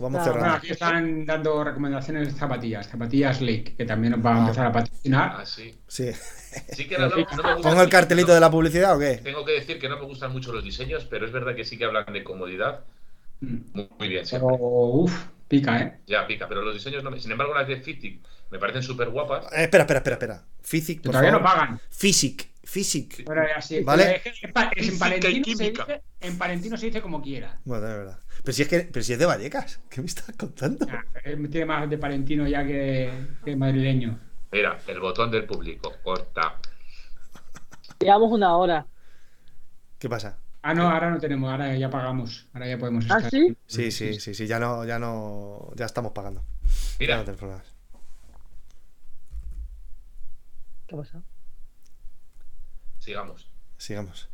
[0.00, 0.56] Vamos Ah, Bueno, cerrando.
[0.58, 4.72] aquí están dando recomendaciones de zapatillas, zapatillas Lake, que también nos va a empezar a
[4.72, 5.34] patrocinar.
[5.40, 5.76] Ah, sí.
[5.88, 6.12] Sí.
[6.70, 9.16] Sí que no, no me gusta- ¿Pongo el cartelito de la publicidad o qué?
[9.24, 11.76] Tengo que decir que no me gustan mucho los diseños, pero es verdad que sí
[11.76, 12.84] que hablan de comodidad.
[13.40, 13.56] Mm.
[13.98, 15.16] Muy, bien, Pero, siempre.
[15.48, 16.00] Pica, ¿eh?
[16.06, 17.18] Ya pica, pero los diseños no me...
[17.20, 18.20] Sin embargo, las de Fittic
[18.50, 19.46] me parecen súper guapas.
[19.52, 20.44] Eh, espera, espera, espera, espera.
[20.62, 21.80] Physic, por todavía no pagan.
[21.90, 22.48] Physic.
[22.64, 23.24] Physic.
[23.26, 24.16] Pero así, Vale.
[24.16, 27.00] es que en pa- es en, Física y Palentino se dice, en Palentino se dice
[27.00, 27.58] como quiera.
[27.64, 28.18] Bueno, es verdad.
[28.44, 30.86] Pero si es que, pero si es de Vallecas, ¿qué me estás contando?
[30.90, 33.10] Ah, eh, Tiene más de Palentino ya que,
[33.42, 34.18] que madrileño.
[34.52, 35.94] Mira, el botón del público.
[36.02, 36.56] Corta.
[38.00, 38.86] llevamos una hora.
[39.98, 40.38] ¿Qué pasa?
[40.62, 42.48] Ah, no, ahora no tenemos, ahora ya pagamos.
[42.52, 43.30] Ahora ya podemos ¿Ah, estar.
[43.30, 43.56] sí?
[43.66, 46.42] Sí, sí, sí, sí, ya no, ya no, ya estamos pagando.
[46.62, 47.66] Ya Mira, no tenemos problemas.
[50.86, 51.22] ¿Qué ha pasado?
[52.98, 53.48] sigamos.
[53.78, 54.28] Sigamos.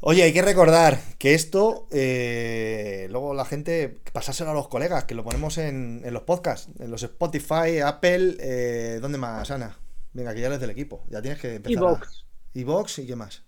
[0.00, 5.14] Oye, hay que recordar que esto, eh, luego la gente, pasárselo a los colegas, que
[5.14, 9.78] lo ponemos en, en los podcasts, en los Spotify, Apple, eh, ¿dónde más, Ana?
[10.12, 11.82] Venga, que ya eres del equipo, ya tienes que empezar.
[11.84, 12.24] a- Evox.
[12.54, 13.42] Evox y qué más.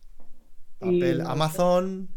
[0.83, 2.09] Y- Apple, Amazon,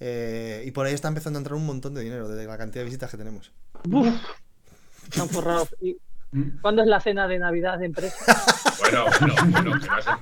[0.00, 2.80] eh, y por ahí está empezando a entrar un montón de dinero de la cantidad
[2.82, 3.52] de visitas que tenemos.
[3.90, 4.08] Uf,
[5.12, 5.68] se han forrado.
[5.80, 5.96] ¿Y
[6.32, 6.60] Mm.
[6.60, 8.16] cuándo es la cena de Navidad de empresa?
[8.80, 10.14] Bueno, bueno, bueno, que no has, em-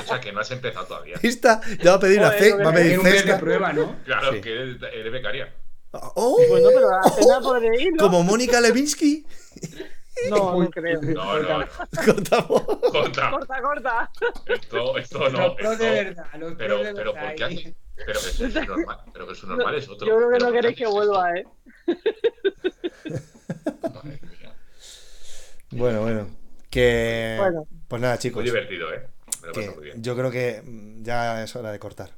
[0.00, 1.16] escucha, que no has empezado todavía.
[1.22, 3.96] Esta ya va a pedir una fe, va a pedir un mes de prueba, ¿no?
[4.04, 4.40] Claro, Sí.
[4.40, 5.54] que eres, eres becaria.
[5.92, 6.36] ¡Oh!
[6.48, 7.98] Bueno, pero a la cena podré ir, ¿no?
[7.98, 9.24] Como Mónica Levinsky.
[10.28, 11.00] No, no creo.
[11.02, 11.24] No.
[12.04, 12.62] Contamos.
[12.92, 13.30] Corta.
[13.30, 14.10] Corta, corta.
[14.46, 15.38] Esto, esto no.
[15.48, 17.26] los pros de verdad, los Pero, pros de pero, verdad.
[17.28, 17.58] ¿por qué ahí.
[17.58, 17.74] haces?
[17.96, 18.98] Pero que eso es normal.
[19.12, 20.06] Pero que eso normal es otro.
[20.06, 21.44] Yo creo que Pero no ¿por qué queréis que vuelva, ¿eh?
[21.86, 23.20] esto?
[23.94, 24.54] Madre mía.
[25.70, 26.26] Bueno, bueno.
[26.70, 27.36] Que.
[27.38, 27.66] Bueno.
[27.88, 28.44] Pues nada, Muy chicos.
[28.44, 29.06] divertido, ¿eh?
[29.42, 30.02] Me lo que paso muy bien.
[30.02, 30.62] yo creo que
[31.02, 32.10] ya es hora de cortar.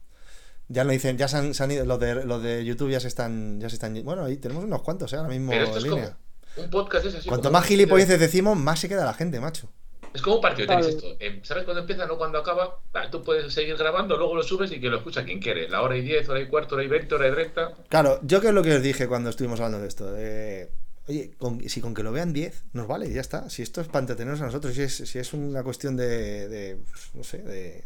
[0.69, 3.01] Ya lo dicen, ya se han, se han ido, los de, los de YouTube ya
[3.01, 5.17] se están, ya se están, bueno, ahí tenemos unos cuantos, ¿eh?
[5.17, 6.05] ahora mismo Pero esto en es línea.
[6.07, 6.17] como
[6.57, 7.29] un podcast es así.
[7.29, 9.69] Cuanto más gilipolleces decimos, más se queda la gente, macho.
[10.15, 11.07] Es como un partido de tenis esto.
[11.21, 12.79] Eh, ¿Sabes cuándo empieza, no cuando acaba?
[12.93, 15.69] Ah, Tú puedes seguir grabando, luego lo subes y que lo escucha quien quiere.
[15.71, 17.73] La hora y 10, hora y cuarto, hora y 20, hora y 30.
[17.89, 20.13] Claro, yo que es lo que os dije cuando estuvimos hablando de esto.
[20.13, 20.71] de,
[21.09, 23.49] oye, con- si con que lo vean 10 nos vale, ya está.
[23.49, 26.79] Si esto es para entretenernos a nosotros, si es, si es una cuestión de, de,
[27.15, 27.83] no sé, de,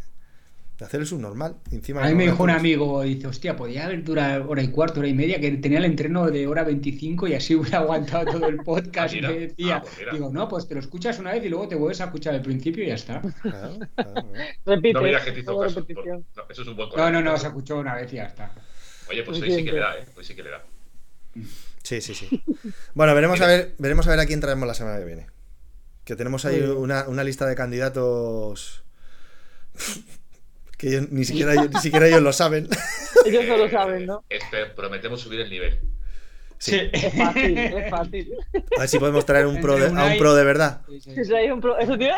[0.78, 1.56] de hacer el subnormal.
[1.70, 5.00] Encima A mí me dijo un amigo, dice, hostia, podía haber durado hora y cuarto,
[5.00, 8.46] hora y media, que tenía el entreno de hora 25 y así hubiera aguantado todo
[8.48, 9.14] el podcast.
[9.14, 9.28] Ah, y mira.
[9.30, 10.12] me decía, Ah, pues mira.
[10.12, 12.42] digo, no, pues te lo escuchas una vez y luego te vuelves a escuchar al
[12.42, 13.20] principio y ya está.
[13.20, 14.28] Claro, claro, claro.
[14.66, 14.92] Repite.
[14.94, 15.80] No que te hizo caso.
[15.80, 18.52] no, eso es un buen No, no, no, se escuchó una vez y ya está.
[19.08, 20.04] Oye, pues hoy sí que le da, ¿eh?
[20.16, 20.62] Hoy sí que le da.
[21.82, 22.42] Sí, sí, sí.
[22.94, 25.26] Bueno, veremos a ver, veremos a ver a quién traemos la semana que viene.
[26.04, 28.84] Que tenemos ahí una, una lista de candidatos
[30.76, 32.68] que ellos- ni siquiera ellos, ni siquiera ellos lo saben.
[33.26, 34.24] Ellos no lo saben, ¿no?
[34.76, 35.80] prometemos subir el nivel.
[36.58, 36.78] Sí.
[36.92, 38.34] Es fácil, es fácil.
[38.76, 40.82] A ver si podemos traer un pro de, a un pro de verdad.
[40.88, 42.14] Sí, sí, Si un pro- ¿Eso tiene?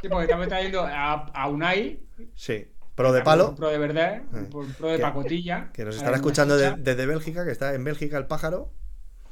[0.00, 2.00] Sí, porque estamos trayendo a, a Unai,
[2.36, 2.68] Sí.
[2.94, 3.54] Pro de palo.
[3.56, 5.70] Pro de verdad, Eh, pro de que- pacotilla.
[5.74, 6.82] Que nos estará escuchando de- escucha.
[6.82, 8.70] desde Bélgica, que está en Bélgica el pájaro.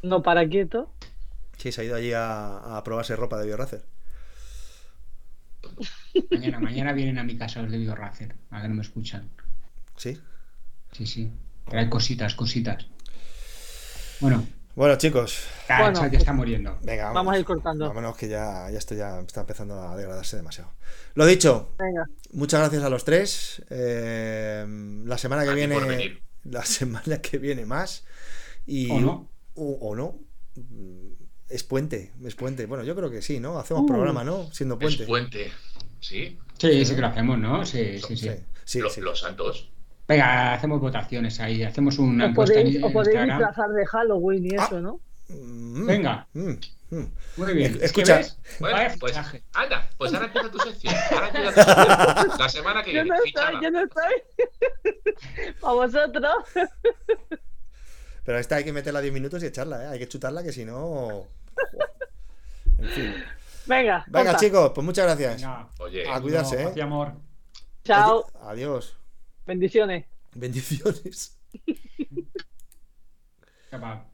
[0.03, 0.93] No para quieto.
[1.57, 3.85] Sí, se ha ido allí a, a probarse ropa de Bioracer.
[6.31, 9.31] Mañana, mañana vienen a mi casa los de Bioracer, a que no me escuchan.
[9.97, 10.19] Sí.
[10.93, 11.31] Sí, sí.
[11.69, 12.87] Trae cositas, cositas.
[14.21, 14.47] Bueno,
[14.77, 16.79] Bueno, chicos, cada Bueno, chat ya está muriendo.
[16.83, 17.15] venga, vamos.
[17.17, 17.89] Vamos a ir cortando.
[17.89, 20.73] Vámonos que ya, ya esto ya está empezando a degradarse demasiado.
[21.15, 22.09] Lo dicho, Venga.
[22.33, 23.63] muchas gracias a los tres.
[23.71, 24.65] Eh,
[25.05, 26.23] la semana que A viene.
[26.45, 28.05] La semana que viene más.
[28.67, 29.31] Y, O no.
[29.55, 30.19] O, o no.
[31.49, 32.67] Es puente, es puente.
[32.67, 33.59] Bueno, yo creo que sí, ¿no?
[33.59, 33.87] Hacemos Uh.
[33.87, 34.51] programa, ¿no?
[34.53, 35.05] Siendo Es puente.
[35.07, 35.53] puente.
[36.01, 36.39] Sí.
[36.59, 37.65] Sí, sí que lo hacemos, ¿no?
[37.67, 38.29] Sí, sí, sí.
[38.29, 38.35] Sí,
[38.65, 39.01] sí, Lo- sí.
[39.01, 39.71] Los santos.
[40.09, 41.63] Venga, hacemos votaciones ahí.
[41.63, 43.39] Hacemos una en, podéis, en podéis Instagram.
[43.39, 44.65] disfrazar de Halloween y Ah.
[44.67, 45.01] eso, ¿no?
[45.29, 46.27] Mm, Venga.
[46.35, 46.51] mm,
[46.91, 47.07] mm.
[47.39, 47.79] Muy bien.
[47.81, 48.21] Es- ¿Qué escucha.
[48.61, 49.17] Bueno, pues
[49.55, 50.95] anda, pues ahora empieza tu sección.
[51.11, 51.61] Ahora empieza tu
[52.21, 52.29] sección.
[52.39, 55.55] La semana que Yo viene, no estoy, yo no estoy.
[55.63, 56.35] A vosotros.
[58.25, 59.87] Pero esta hay que meterla 10 minutos y echarla, ¿eh?
[59.89, 61.27] Hay que chutarla que si no.
[62.79, 63.15] En fin.
[63.67, 65.37] Venga, Venga, chicos, pues muchas gracias.
[65.37, 66.83] Venga, Oye, A cuidarse, no, ¿eh?
[66.83, 67.13] amor.
[67.85, 68.27] Chao.
[68.43, 68.97] Adiós.
[69.47, 70.07] Bendiciones.
[70.35, 71.39] Bendiciones.
[73.71, 74.05] Capaz.